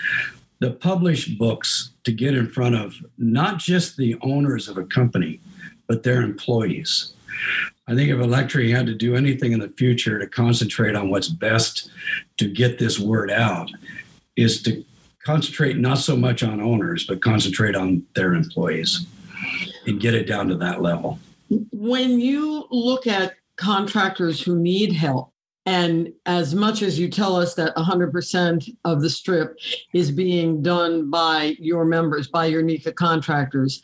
the 0.59 0.71
published 0.71 1.37
books 1.37 1.91
to 2.05 2.11
get 2.11 2.35
in 2.35 2.47
front 2.49 2.75
of 2.75 2.95
not 3.17 3.57
just 3.57 3.97
the 3.97 4.15
owners 4.21 4.69
of 4.69 4.77
a 4.77 4.85
company, 4.85 5.39
but 5.87 6.03
their 6.03 6.21
employees. 6.21 7.13
I 7.87 7.95
think 7.95 8.09
if 8.09 8.17
Electri 8.17 8.73
had 8.73 8.85
to 8.85 8.95
do 8.95 9.15
anything 9.15 9.51
in 9.51 9.59
the 9.59 9.67
future 9.67 10.17
to 10.19 10.27
concentrate 10.27 10.95
on 10.95 11.09
what's 11.09 11.27
best 11.27 11.89
to 12.37 12.49
get 12.49 12.79
this 12.79 12.97
word 12.97 13.29
out, 13.29 13.69
is 14.35 14.61
to 14.63 14.83
concentrate 15.25 15.77
not 15.77 15.97
so 15.97 16.15
much 16.15 16.43
on 16.43 16.61
owners, 16.61 17.05
but 17.05 17.21
concentrate 17.21 17.75
on 17.75 18.05
their 18.15 18.33
employees 18.33 19.05
and 19.85 19.99
get 19.99 20.13
it 20.13 20.27
down 20.27 20.47
to 20.47 20.55
that 20.55 20.81
level. 20.81 21.19
When 21.71 22.19
you 22.19 22.67
look 22.71 23.07
at 23.07 23.33
contractors 23.57 24.41
who 24.41 24.59
need 24.59 24.93
help, 24.93 25.33
and 25.65 26.11
as 26.25 26.53
much 26.53 26.81
as 26.81 26.99
you 26.99 27.09
tell 27.09 27.37
us 27.37 27.55
that 27.55 27.73
100% 27.77 28.75
of 28.83 29.01
the 29.01 29.09
strip 29.09 29.57
is 29.93 30.11
being 30.11 30.61
done 30.61 31.09
by 31.09 31.55
your 31.57 31.85
members, 31.85 32.27
by 32.27 32.47
your 32.47 32.61
NECA 32.61 32.93
contractors, 32.95 33.81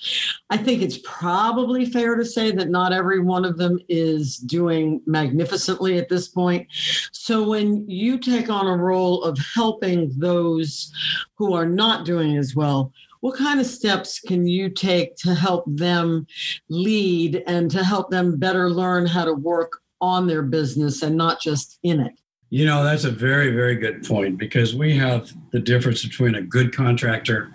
I 0.49 0.57
think 0.57 0.81
it's 0.81 0.99
probably 1.05 1.85
fair 1.85 2.15
to 2.15 2.25
say 2.25 2.51
that 2.51 2.69
not 2.69 2.91
every 2.91 3.21
one 3.21 3.45
of 3.45 3.57
them 3.57 3.79
is 3.87 4.37
doing 4.37 5.01
magnificently 5.05 5.97
at 5.97 6.09
this 6.09 6.27
point. 6.27 6.67
So 7.13 7.47
when 7.47 7.89
you 7.89 8.19
take 8.19 8.49
on 8.49 8.67
a 8.67 8.75
role 8.75 9.23
of 9.23 9.37
helping 9.55 10.11
those 10.17 10.91
who 11.35 11.53
are 11.53 11.65
not 11.65 12.05
doing 12.05 12.35
as 12.35 12.57
well, 12.57 12.91
what 13.21 13.37
kind 13.37 13.59
of 13.59 13.65
steps 13.65 14.19
can 14.19 14.47
you 14.47 14.69
take 14.69 15.15
to 15.17 15.33
help 15.33 15.65
them 15.67 16.25
lead 16.69 17.43
and 17.47 17.69
to 17.71 17.83
help 17.83 18.09
them 18.09 18.37
better 18.37 18.69
learn 18.69 19.05
how 19.05 19.25
to 19.25 19.33
work 19.33 19.81
on 20.01 20.27
their 20.27 20.41
business 20.41 21.01
and 21.01 21.15
not 21.15 21.41
just 21.41 21.79
in 21.83 21.99
it? 21.99 22.13
You 22.49 22.65
know, 22.65 22.83
that's 22.83 23.03
a 23.03 23.11
very, 23.11 23.51
very 23.51 23.75
good 23.75 24.07
point 24.07 24.37
because 24.37 24.75
we 24.75 24.97
have 24.97 25.31
the 25.51 25.59
difference 25.59 26.03
between 26.03 26.35
a 26.35 26.41
good 26.41 26.75
contractor 26.75 27.51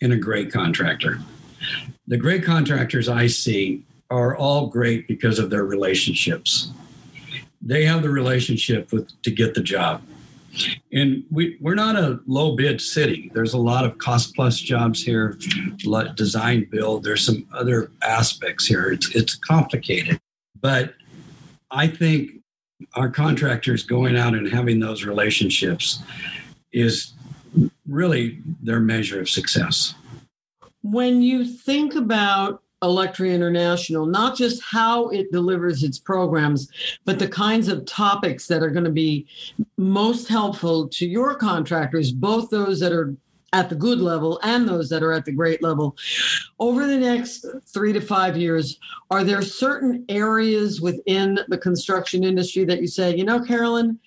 and 0.00 0.12
a 0.12 0.16
great 0.16 0.52
contractor. 0.52 1.18
The 2.06 2.16
great 2.16 2.44
contractors 2.44 3.08
I 3.08 3.26
see 3.26 3.84
are 4.10 4.36
all 4.36 4.68
great 4.68 5.06
because 5.06 5.38
of 5.38 5.50
their 5.50 5.64
relationships. 5.64 6.70
They 7.60 7.84
have 7.84 8.02
the 8.02 8.08
relationship 8.08 8.92
with 8.92 9.10
to 9.22 9.30
get 9.30 9.54
the 9.54 9.60
job. 9.60 10.02
And 10.92 11.24
we, 11.30 11.56
we're 11.60 11.74
not 11.74 11.96
a 11.96 12.20
low 12.26 12.56
bid 12.56 12.80
city. 12.80 13.30
There's 13.34 13.54
a 13.54 13.58
lot 13.58 13.84
of 13.84 13.98
cost 13.98 14.34
plus 14.34 14.58
jobs 14.58 15.02
here, 15.02 15.38
design 16.14 16.68
build. 16.70 17.04
There's 17.04 17.24
some 17.24 17.46
other 17.52 17.90
aspects 18.02 18.66
here. 18.66 18.90
It's, 18.90 19.14
it's 19.14 19.34
complicated. 19.34 20.20
But 20.60 20.94
I 21.70 21.86
think 21.86 22.30
our 22.94 23.08
contractors 23.08 23.82
going 23.82 24.16
out 24.16 24.34
and 24.34 24.48
having 24.48 24.80
those 24.80 25.04
relationships 25.04 26.00
is 26.72 27.12
really 27.86 28.38
their 28.62 28.80
measure 28.80 29.20
of 29.20 29.28
success. 29.28 29.94
When 30.82 31.22
you 31.22 31.44
think 31.44 31.94
about 31.94 32.62
Electri 32.82 33.34
International, 33.34 34.06
not 34.06 34.36
just 34.36 34.62
how 34.62 35.08
it 35.08 35.32
delivers 35.32 35.82
its 35.82 35.98
programs, 35.98 36.68
but 37.04 37.18
the 37.18 37.28
kinds 37.28 37.68
of 37.68 37.84
topics 37.86 38.46
that 38.46 38.62
are 38.62 38.70
going 38.70 38.84
to 38.84 38.90
be 38.90 39.26
most 39.76 40.28
helpful 40.28 40.88
to 40.88 41.06
your 41.06 41.34
contractors, 41.34 42.12
both 42.12 42.50
those 42.50 42.80
that 42.80 42.92
are 42.92 43.16
at 43.52 43.68
the 43.70 43.74
good 43.74 43.98
level 43.98 44.38
and 44.42 44.68
those 44.68 44.88
that 44.90 45.02
are 45.02 45.12
at 45.12 45.24
the 45.24 45.32
great 45.32 45.62
level. 45.62 45.96
Over 46.58 46.86
the 46.86 46.98
next 46.98 47.46
three 47.66 47.92
to 47.92 48.00
five 48.00 48.36
years, 48.36 48.78
are 49.10 49.24
there 49.24 49.42
certain 49.42 50.04
areas 50.08 50.80
within 50.80 51.40
the 51.48 51.58
construction 51.58 52.24
industry 52.24 52.64
that 52.66 52.80
you 52.80 52.86
say, 52.86 53.16
you 53.16 53.24
know, 53.24 53.40
Carolyn, 53.40 53.98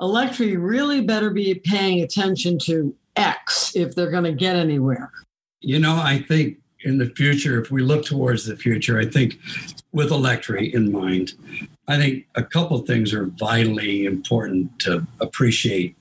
Electri 0.00 0.56
really 0.60 1.00
better 1.00 1.30
be 1.30 1.54
paying 1.54 2.02
attention 2.02 2.58
to 2.60 2.94
X 3.16 3.76
if 3.76 3.94
they're 3.94 4.10
going 4.10 4.24
to 4.24 4.32
get 4.32 4.56
anywhere? 4.56 5.12
You 5.60 5.78
know, 5.78 5.94
I 5.96 6.22
think 6.22 6.58
in 6.84 6.98
the 6.98 7.10
future, 7.10 7.60
if 7.60 7.70
we 7.70 7.82
look 7.82 8.04
towards 8.04 8.44
the 8.44 8.56
future, 8.56 8.98
I 8.98 9.06
think 9.06 9.38
with 9.92 10.10
Electri 10.10 10.72
in 10.72 10.92
mind, 10.92 11.34
I 11.88 11.96
think 11.96 12.26
a 12.34 12.42
couple 12.42 12.78
things 12.78 13.12
are 13.12 13.26
vitally 13.26 14.04
important 14.04 14.78
to 14.80 15.06
appreciate 15.20 15.96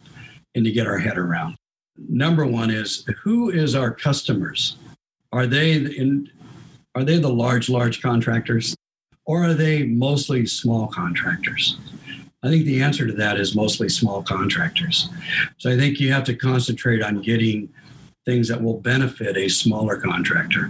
and 0.55 0.65
to 0.65 0.71
get 0.71 0.87
our 0.87 0.97
head 0.97 1.17
around 1.17 1.57
number 1.97 2.45
one 2.45 2.69
is 2.69 3.05
who 3.23 3.49
is 3.49 3.75
our 3.75 3.91
customers? 3.91 4.77
Are 5.31 5.47
they 5.47 5.73
in 5.73 6.29
are 6.95 7.03
they 7.03 7.19
the 7.19 7.29
large, 7.29 7.69
large 7.69 8.01
contractors? 8.01 8.75
Or 9.25 9.43
are 9.43 9.53
they 9.53 9.83
mostly 9.83 10.45
small 10.45 10.87
contractors? 10.87 11.77
I 12.43 12.49
think 12.49 12.65
the 12.65 12.81
answer 12.81 13.05
to 13.05 13.13
that 13.13 13.39
is 13.39 13.55
mostly 13.55 13.89
small 13.89 14.23
contractors. 14.23 15.09
So 15.57 15.69
I 15.69 15.77
think 15.77 15.99
you 15.99 16.11
have 16.13 16.23
to 16.25 16.33
concentrate 16.33 17.03
on 17.03 17.21
getting 17.21 17.69
things 18.27 18.49
that 18.49 18.61
will 18.61 18.77
benefit 18.77 19.37
a 19.37 19.47
smaller 19.47 19.95
contractor, 19.95 20.69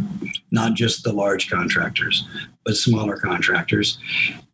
not 0.52 0.76
just 0.76 1.04
the 1.04 1.12
large 1.12 1.50
contractors, 1.50 2.28
but 2.64 2.78
smaller 2.78 3.18
contractors. 3.18 3.98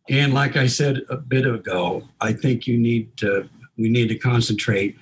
And 0.08 0.32
like 0.32 0.56
I 0.56 0.66
said 0.66 1.02
a 1.10 1.16
bit 1.18 1.46
ago, 1.46 2.02
I 2.22 2.32
think 2.32 2.66
you 2.66 2.78
need 2.78 3.14
to 3.18 3.48
we 3.76 3.88
need 3.88 4.08
to 4.08 4.16
concentrate 4.16 4.96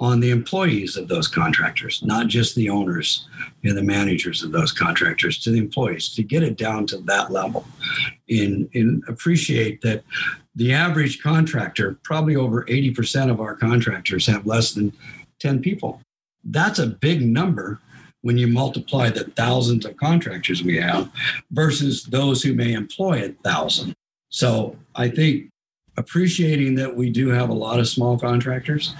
on 0.00 0.18
the 0.18 0.30
employees 0.30 0.96
of 0.96 1.06
those 1.06 1.28
contractors, 1.28 2.02
not 2.02 2.26
just 2.26 2.56
the 2.56 2.68
owners 2.68 3.28
and 3.62 3.78
the 3.78 3.84
managers 3.84 4.42
of 4.42 4.50
those 4.50 4.72
contractors, 4.72 5.38
to 5.38 5.52
the 5.52 5.58
employees, 5.58 6.12
to 6.14 6.24
get 6.24 6.42
it 6.42 6.56
down 6.56 6.86
to 6.88 6.98
that 6.98 7.30
level. 7.30 7.64
And, 8.28 8.68
and 8.74 9.04
appreciate 9.06 9.80
that 9.82 10.02
the 10.56 10.72
average 10.72 11.22
contractor, 11.22 12.00
probably 12.02 12.34
over 12.34 12.64
80% 12.64 13.30
of 13.30 13.40
our 13.40 13.54
contractors 13.54 14.26
have 14.26 14.44
less 14.44 14.72
than 14.72 14.92
10 15.38 15.60
people. 15.60 16.02
That's 16.46 16.78
a 16.78 16.86
big 16.86 17.22
number 17.22 17.80
when 18.22 18.38
you 18.38 18.46
multiply 18.46 19.10
the 19.10 19.24
thousands 19.24 19.84
of 19.84 19.96
contractors 19.96 20.62
we 20.62 20.76
have 20.76 21.10
versus 21.50 22.04
those 22.04 22.42
who 22.42 22.54
may 22.54 22.72
employ 22.72 23.24
a 23.24 23.28
thousand. 23.48 23.94
So 24.30 24.76
I 24.94 25.08
think 25.08 25.50
appreciating 25.96 26.74
that 26.76 26.94
we 26.94 27.10
do 27.10 27.28
have 27.28 27.48
a 27.48 27.54
lot 27.54 27.78
of 27.78 27.88
small 27.88 28.18
contractors 28.18 28.94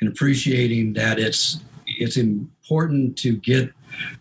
and 0.00 0.10
appreciating 0.10 0.92
that 0.94 1.18
it's 1.18 1.60
it's 1.86 2.16
important 2.16 3.16
to 3.18 3.36
get 3.36 3.72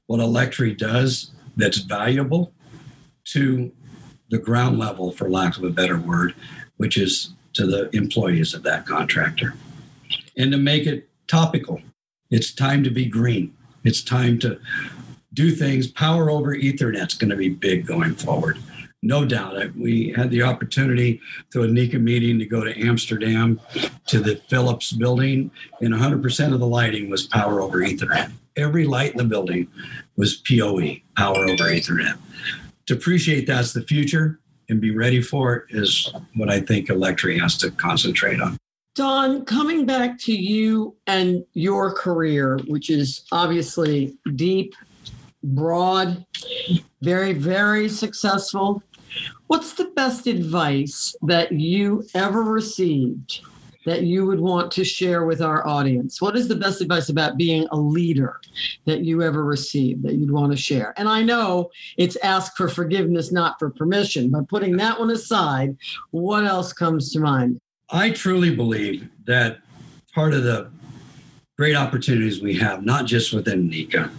what 0.07 0.19
Electri 0.19 0.77
does 0.77 1.31
that's 1.57 1.77
valuable 1.77 2.53
to 3.25 3.71
the 4.29 4.37
ground 4.37 4.79
level, 4.79 5.11
for 5.11 5.29
lack 5.29 5.57
of 5.57 5.63
a 5.63 5.69
better 5.69 5.97
word, 5.97 6.35
which 6.77 6.97
is 6.97 7.33
to 7.53 7.65
the 7.65 7.89
employees 7.95 8.53
of 8.53 8.63
that 8.63 8.85
contractor. 8.85 9.55
And 10.37 10.51
to 10.51 10.57
make 10.57 10.87
it 10.87 11.09
topical, 11.27 11.81
it's 12.33 12.51
time 12.53 12.83
to 12.83 12.89
be 12.89 13.05
green. 13.05 13.55
It's 13.83 14.01
time 14.01 14.39
to 14.39 14.59
do 15.33 15.51
things. 15.51 15.87
Power 15.87 16.29
over 16.29 16.55
Ethernet's 16.55 17.15
going 17.15 17.29
to 17.29 17.35
be 17.35 17.49
big 17.49 17.85
going 17.85 18.15
forward 18.15 18.57
no 19.03 19.25
doubt. 19.25 19.75
We 19.75 20.13
had 20.15 20.31
the 20.31 20.41
opportunity 20.43 21.21
through 21.51 21.65
a 21.65 21.67
NECA 21.67 22.01
meeting 22.01 22.39
to 22.39 22.45
go 22.45 22.63
to 22.63 22.79
Amsterdam 22.79 23.59
to 24.07 24.19
the 24.19 24.37
Philips 24.47 24.93
building, 24.93 25.51
and 25.81 25.93
100% 25.93 26.53
of 26.53 26.59
the 26.59 26.67
lighting 26.67 27.09
was 27.09 27.27
power 27.27 27.61
over 27.61 27.79
Ethernet. 27.79 28.31
every 28.55 28.85
light 28.85 29.11
in 29.11 29.17
the 29.17 29.23
building 29.23 29.67
was 30.15 30.37
PoE, 30.37 30.97
power 31.17 31.37
over 31.37 31.65
Ethernet. 31.65 32.17
To 32.85 32.93
appreciate 32.93 33.45
that's 33.45 33.73
the 33.73 33.81
future 33.81 34.39
and 34.69 34.79
be 34.79 34.95
ready 34.95 35.21
for 35.21 35.55
it 35.55 35.65
is 35.69 36.13
what 36.35 36.49
I 36.49 36.61
think 36.61 36.87
Electri 36.87 37.39
has 37.41 37.57
to 37.57 37.71
concentrate 37.71 38.39
on. 38.39 38.57
Don, 38.95 39.43
coming 39.45 39.87
back 39.87 40.19
to 40.19 40.33
you 40.33 40.95
and 41.07 41.43
your 41.53 41.93
career, 41.93 42.59
which 42.67 42.91
is 42.91 43.25
obviously 43.31 44.15
deep, 44.35 44.75
broad, 45.43 46.23
very, 47.01 47.33
very 47.33 47.89
successful. 47.89 48.83
What's 49.47 49.73
the 49.73 49.85
best 49.95 50.27
advice 50.27 51.15
that 51.23 51.51
you 51.51 52.07
ever 52.13 52.43
received 52.43 53.41
that 53.87 54.03
you 54.03 54.27
would 54.27 54.39
want 54.39 54.71
to 54.73 54.83
share 54.83 55.25
with 55.25 55.41
our 55.41 55.67
audience? 55.67 56.21
What 56.21 56.37
is 56.37 56.47
the 56.47 56.55
best 56.55 56.79
advice 56.79 57.09
about 57.09 57.35
being 57.35 57.67
a 57.71 57.77
leader 57.77 58.39
that 58.85 59.03
you 59.03 59.23
ever 59.23 59.43
received 59.43 60.03
that 60.03 60.13
you'd 60.13 60.31
want 60.31 60.51
to 60.51 60.57
share? 60.57 60.93
And 60.97 61.09
I 61.09 61.23
know 61.23 61.71
it's 61.97 62.15
ask 62.17 62.55
for 62.55 62.69
forgiveness, 62.69 63.31
not 63.31 63.57
for 63.57 63.71
permission, 63.71 64.29
but 64.29 64.47
putting 64.47 64.77
that 64.77 64.99
one 64.99 65.09
aside, 65.09 65.75
what 66.11 66.45
else 66.45 66.73
comes 66.73 67.11
to 67.13 67.19
mind? 67.19 67.59
I 67.93 68.09
truly 68.09 68.55
believe 68.55 69.07
that 69.25 69.59
part 70.15 70.33
of 70.33 70.43
the 70.43 70.71
great 71.57 71.75
opportunities 71.75 72.41
we 72.41 72.57
have, 72.57 72.83
not 72.83 73.05
just 73.05 73.31
within 73.31 73.69
NECA, 73.69 74.09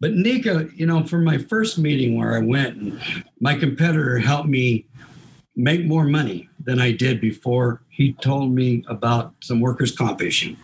but 0.00 0.12
NECA, 0.12 0.70
you 0.76 0.84
know, 0.84 1.02
for 1.02 1.18
my 1.18 1.38
first 1.38 1.78
meeting 1.78 2.18
where 2.18 2.36
I 2.36 2.40
went 2.40 2.76
and 2.76 3.24
my 3.40 3.54
competitor 3.54 4.18
helped 4.18 4.50
me 4.50 4.86
make 5.56 5.86
more 5.86 6.04
money 6.04 6.50
than 6.62 6.78
I 6.78 6.92
did 6.92 7.22
before 7.22 7.80
he 7.88 8.12
told 8.12 8.52
me 8.52 8.84
about 8.86 9.32
some 9.42 9.60
workers' 9.60 9.96
comp 9.96 10.20
issue. 10.20 10.54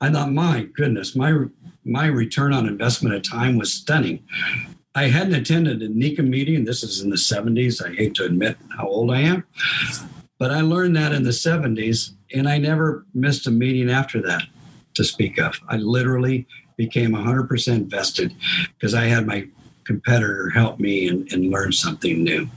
I 0.00 0.10
thought, 0.10 0.32
my 0.32 0.64
goodness, 0.74 1.14
my 1.14 1.44
my 1.84 2.06
return 2.06 2.52
on 2.52 2.66
investment 2.66 3.14
of 3.14 3.22
time 3.22 3.56
was 3.56 3.72
stunning. 3.72 4.24
I 4.96 5.04
hadn't 5.04 5.34
attended 5.34 5.80
a 5.80 5.88
NECA 5.88 6.26
meeting. 6.26 6.64
This 6.64 6.82
is 6.82 7.00
in 7.00 7.10
the 7.10 7.16
70s. 7.16 7.84
I 7.84 7.94
hate 7.94 8.14
to 8.14 8.24
admit 8.24 8.56
how 8.76 8.88
old 8.88 9.12
I 9.12 9.20
am, 9.20 9.44
but 10.40 10.50
I 10.50 10.62
learned 10.62 10.96
that 10.96 11.12
in 11.12 11.22
the 11.22 11.30
70s, 11.30 12.12
and 12.34 12.48
I 12.48 12.56
never 12.56 13.04
missed 13.12 13.46
a 13.46 13.50
meeting 13.50 13.90
after 13.90 14.22
that 14.22 14.44
to 14.94 15.04
speak 15.04 15.38
of. 15.38 15.60
I 15.68 15.76
literally 15.76 16.46
became 16.78 17.10
100% 17.10 17.90
vested 17.90 18.34
because 18.74 18.94
I 18.94 19.04
had 19.04 19.26
my 19.26 19.46
competitor 19.84 20.48
help 20.48 20.80
me 20.80 21.08
and, 21.08 21.30
and 21.30 21.50
learn 21.50 21.72
something 21.72 22.24
new. 22.24 22.48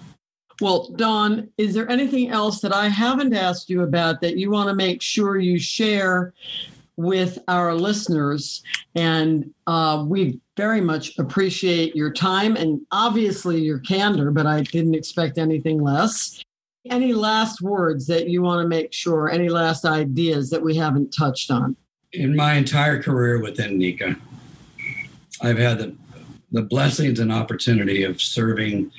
Well, 0.61 0.91
Don, 0.95 1.49
is 1.57 1.73
there 1.73 1.89
anything 1.89 2.29
else 2.29 2.61
that 2.61 2.73
I 2.73 2.87
haven't 2.87 3.33
asked 3.33 3.69
you 3.69 3.83
about 3.83 4.21
that 4.21 4.37
you 4.37 4.49
want 4.49 4.69
to 4.69 4.75
make 4.75 5.01
sure 5.01 5.37
you 5.37 5.59
share 5.59 6.33
with 6.95 7.37
our 7.49 7.75
listeners? 7.75 8.63
And 8.95 9.53
uh, 9.67 10.05
we 10.07 10.39
very 10.55 10.79
much 10.79 11.19
appreciate 11.19 11.97
your 11.97 12.13
time 12.13 12.55
and 12.55 12.79
obviously 12.93 13.59
your 13.59 13.79
candor, 13.79 14.31
but 14.31 14.45
I 14.45 14.61
didn't 14.61 14.95
expect 14.95 15.37
anything 15.37 15.83
less. 15.83 16.41
Any 16.89 17.13
last 17.13 17.61
words 17.61 18.07
that 18.07 18.29
you 18.29 18.41
want 18.41 18.61
to 18.61 18.67
make 18.67 18.91
sure, 18.91 19.29
any 19.29 19.47
last 19.47 19.85
ideas 19.85 20.49
that 20.49 20.61
we 20.61 20.75
haven't 20.75 21.11
touched 21.11 21.49
on? 21.49 21.77
In 22.11 22.35
my 22.35 22.55
entire 22.55 23.01
career 23.01 23.41
within 23.41 23.79
NECA, 23.79 24.19
I've 25.41 25.57
had 25.57 25.79
the, 25.79 25.95
the 26.51 26.61
blessings 26.61 27.19
and 27.19 27.31
opportunity 27.31 28.03
of 28.03 28.21
serving 28.21 28.91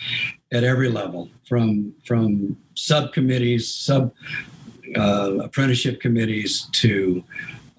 at 0.51 0.65
every 0.65 0.89
level 0.89 1.29
from 1.47 1.95
from 2.07 2.57
subcommittees, 2.75 3.73
sub 3.73 4.15
uh, 4.97 5.39
apprenticeship 5.43 6.01
committees 6.01 6.69
to 6.73 7.23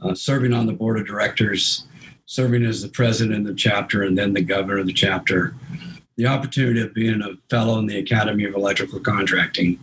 uh, 0.03 0.13
serving 0.13 0.53
on 0.53 0.67
the 0.67 0.73
board 0.73 0.99
of 0.99 1.07
directors, 1.07 1.87
serving 2.27 2.63
as 2.63 2.81
the 2.81 2.89
president 2.89 3.39
of 3.39 3.45
the 3.47 3.55
chapter 3.55 4.03
and 4.03 4.15
then 4.15 4.33
the 4.33 4.41
governor 4.41 4.79
of 4.79 4.85
the 4.85 4.93
chapter. 4.93 5.55
The 6.17 6.27
opportunity 6.27 6.81
of 6.81 6.93
being 6.93 7.21
a 7.21 7.35
fellow 7.49 7.77
in 7.79 7.87
the 7.87 7.97
Academy 7.97 8.45
of 8.45 8.55
Electrical 8.55 8.99
Contracting. 8.99 9.79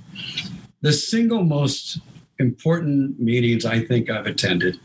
The 0.80 0.92
single 0.92 1.44
most 1.44 1.98
important 2.38 3.20
meetings 3.20 3.64
I 3.64 3.84
think 3.84 4.10
I've 4.10 4.26
attended 4.26 4.80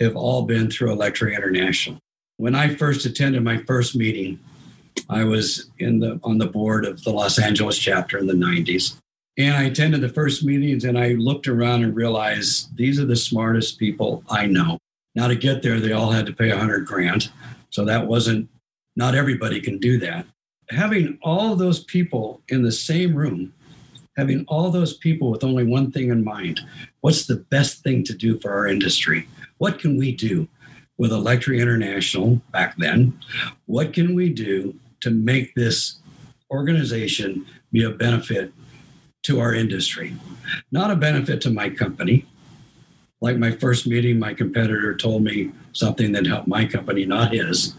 have 0.00 0.16
all 0.16 0.42
been 0.42 0.70
through 0.70 0.94
Electri 0.94 1.36
International. 1.36 1.98
When 2.36 2.54
I 2.54 2.74
first 2.74 3.04
attended 3.04 3.42
my 3.42 3.58
first 3.58 3.94
meeting, 3.94 4.38
I 5.08 5.24
was 5.24 5.70
in 5.78 6.00
the 6.00 6.20
on 6.22 6.38
the 6.38 6.46
board 6.46 6.86
of 6.86 7.02
the 7.04 7.10
Los 7.10 7.38
Angeles 7.38 7.78
chapter 7.78 8.18
in 8.18 8.26
the 8.26 8.32
90s. 8.34 8.96
And 9.38 9.56
I 9.56 9.64
attended 9.64 10.00
the 10.00 10.08
first 10.08 10.44
meetings 10.44 10.84
and 10.84 10.98
I 10.98 11.10
looked 11.10 11.48
around 11.48 11.82
and 11.82 11.94
realized 11.94 12.76
these 12.76 13.00
are 13.00 13.06
the 13.06 13.16
smartest 13.16 13.78
people 13.78 14.22
I 14.28 14.46
know. 14.46 14.78
Now 15.14 15.28
to 15.28 15.36
get 15.36 15.62
there, 15.62 15.80
they 15.80 15.92
all 15.92 16.10
had 16.10 16.26
to 16.26 16.32
pay 16.32 16.50
a 16.50 16.58
hundred 16.58 16.86
grand. 16.86 17.30
So 17.70 17.84
that 17.86 18.06
wasn't 18.06 18.48
not 18.96 19.14
everybody 19.14 19.60
can 19.60 19.78
do 19.78 19.98
that. 19.98 20.26
Having 20.72 21.18
all 21.22 21.54
those 21.54 21.84
people 21.84 22.40
in 22.48 22.62
the 22.62 22.72
same 22.72 23.14
room, 23.14 23.52
having 24.16 24.44
all 24.48 24.70
those 24.70 24.96
people 24.96 25.30
with 25.30 25.44
only 25.44 25.64
one 25.64 25.90
thing 25.90 26.10
in 26.10 26.24
mind, 26.24 26.60
what's 27.00 27.26
the 27.26 27.36
best 27.36 27.82
thing 27.82 28.04
to 28.04 28.14
do 28.14 28.38
for 28.40 28.52
our 28.52 28.66
industry? 28.66 29.28
What 29.58 29.78
can 29.78 29.96
we 29.96 30.12
do? 30.12 30.48
with 30.98 31.10
Electri 31.10 31.60
International 31.60 32.40
back 32.52 32.76
then. 32.78 33.18
What 33.66 33.92
can 33.92 34.14
we 34.14 34.28
do 34.28 34.78
to 35.00 35.10
make 35.10 35.54
this 35.54 35.96
organization 36.50 37.46
be 37.72 37.82
a 37.82 37.90
benefit 37.90 38.52
to 39.24 39.40
our 39.40 39.54
industry? 39.54 40.14
Not 40.70 40.90
a 40.90 40.96
benefit 40.96 41.40
to 41.40 41.50
my 41.50 41.70
company. 41.70 42.26
Like 43.20 43.36
my 43.36 43.52
first 43.52 43.86
meeting, 43.86 44.18
my 44.18 44.34
competitor 44.34 44.94
told 44.94 45.24
me 45.24 45.52
something 45.72 46.12
that 46.12 46.26
helped 46.26 46.48
my 46.48 46.66
company, 46.66 47.04
not 47.04 47.32
his. 47.32 47.74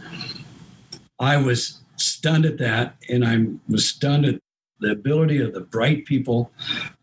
I 1.19 1.37
was 1.37 1.79
stunned 2.03 2.45
at 2.45 2.57
that, 2.59 2.95
and 3.09 3.25
I 3.25 3.45
was 3.67 3.87
stunned 3.87 4.25
at 4.25 4.39
the 4.79 4.91
ability 4.91 5.39
of 5.39 5.53
the 5.53 5.61
bright 5.61 6.05
people, 6.05 6.51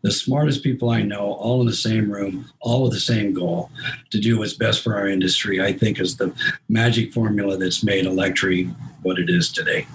the 0.03 0.11
smartest 0.11 0.63
people 0.63 0.89
I 0.89 1.01
know, 1.01 1.33
all 1.33 1.61
in 1.61 1.67
the 1.67 1.73
same 1.73 2.11
room, 2.11 2.45
all 2.61 2.83
with 2.83 2.93
the 2.93 2.99
same 2.99 3.33
goal 3.33 3.71
to 4.11 4.19
do 4.19 4.37
what's 4.37 4.53
best 4.53 4.83
for 4.83 4.95
our 4.95 5.07
industry, 5.07 5.61
I 5.61 5.73
think 5.73 5.99
is 5.99 6.17
the 6.17 6.33
magic 6.69 7.11
formula 7.11 7.57
that's 7.57 7.83
made 7.83 8.05
Electri 8.05 8.73
what 9.01 9.17
it 9.17 9.29
is 9.29 9.51
today. 9.51 9.87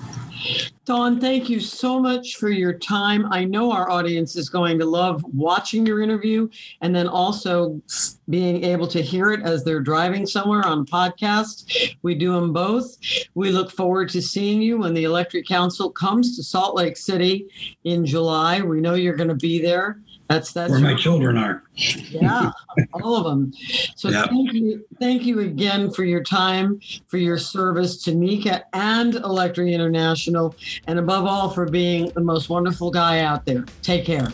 Don, 0.87 1.21
thank 1.21 1.51
you 1.51 1.59
so 1.59 1.99
much 1.99 2.37
for 2.37 2.49
your 2.49 2.73
time. 2.73 3.27
I 3.33 3.43
know 3.43 3.73
our 3.73 3.91
audience 3.91 4.37
is 4.37 4.49
going 4.49 4.79
to 4.79 4.85
love 4.85 5.25
watching 5.35 5.85
your 5.85 6.01
interview 6.01 6.49
and 6.81 6.95
then 6.95 7.09
also 7.09 7.83
being 8.29 8.63
able 8.63 8.87
to 8.87 9.03
hear 9.03 9.33
it 9.33 9.43
as 9.43 9.65
they're 9.65 9.81
driving 9.81 10.27
somewhere 10.27 10.65
on 10.65 10.87
podcast. 10.87 11.97
We 12.03 12.15
do 12.15 12.35
them 12.35 12.53
both. 12.53 12.97
We 13.35 13.51
look 13.51 13.73
forward 13.73 14.11
to 14.11 14.23
seeing 14.23 14.63
you 14.63 14.79
when 14.79 14.95
the 14.95 15.03
Electri 15.03 15.45
Council 15.45 15.91
comes 15.91 16.37
to 16.37 16.45
Salt 16.45 16.77
Lake 16.77 16.97
City 16.97 17.49
in 17.83 18.07
July. 18.07 18.61
We 18.61 18.81
know 18.81 18.95
you're 18.95 19.17
going 19.17 19.29
to 19.29 19.35
be 19.35 19.61
there. 19.61 19.99
That's 20.29 20.53
that's 20.53 20.73
where 20.73 20.81
my 20.81 20.95
children 20.97 21.37
are. 21.37 21.63
yeah, 21.77 22.51
all 22.95 23.17
of 23.17 23.25
them. 23.25 23.53
So 23.95 24.09
yep. 24.09 24.29
thank 24.29 24.53
you, 24.53 24.85
thank 24.99 25.25
you 25.25 25.41
again 25.41 25.91
for 25.93 26.05
your 26.05 26.23
time, 26.23 26.81
for 27.07 27.19
your 27.19 27.39
service 27.39 28.03
to 28.05 28.13
NECA 28.13 28.65
and 28.73 29.15
Electri 29.15 29.73
International, 29.73 30.55
and 30.87 30.99
above 30.99 31.27
all 31.27 31.51
for 31.51 31.67
being 31.67 32.11
the 32.11 32.21
most 32.21 32.49
wonderful 32.49 32.91
guy 32.91 33.21
out 33.21 33.45
there. 33.45 33.65
Take 33.83 34.05
care. 34.05 34.29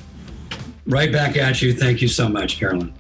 Right 0.87 1.13
back 1.13 1.37
at 1.37 1.63
you. 1.63 1.73
Thank 1.73 2.03
you 2.03 2.09
so 2.09 2.29
much, 2.29 2.59
Carolyn. 2.59 2.93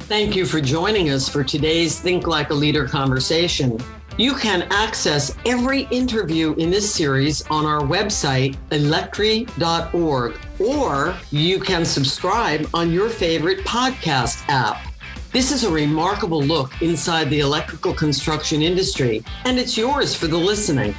Thank 0.00 0.36
you 0.36 0.44
for 0.44 0.60
joining 0.60 1.10
us 1.10 1.28
for 1.28 1.42
today's 1.42 1.98
Think 1.98 2.26
Like 2.26 2.50
a 2.50 2.54
Leader 2.54 2.86
conversation. 2.86 3.80
You 4.16 4.34
can 4.34 4.62
access 4.70 5.34
every 5.44 5.88
interview 5.90 6.54
in 6.54 6.70
this 6.70 6.94
series 6.94 7.44
on 7.48 7.66
our 7.66 7.80
website, 7.80 8.56
electri.org, 8.70 10.38
or 10.60 11.16
you 11.32 11.58
can 11.58 11.84
subscribe 11.84 12.68
on 12.72 12.92
your 12.92 13.08
favorite 13.08 13.60
podcast 13.60 14.44
app. 14.48 14.86
This 15.32 15.50
is 15.50 15.64
a 15.64 15.72
remarkable 15.72 16.40
look 16.40 16.80
inside 16.80 17.28
the 17.28 17.40
electrical 17.40 17.92
construction 17.92 18.62
industry, 18.62 19.24
and 19.46 19.58
it's 19.58 19.76
yours 19.76 20.14
for 20.14 20.28
the 20.28 20.38
listening. 20.38 20.94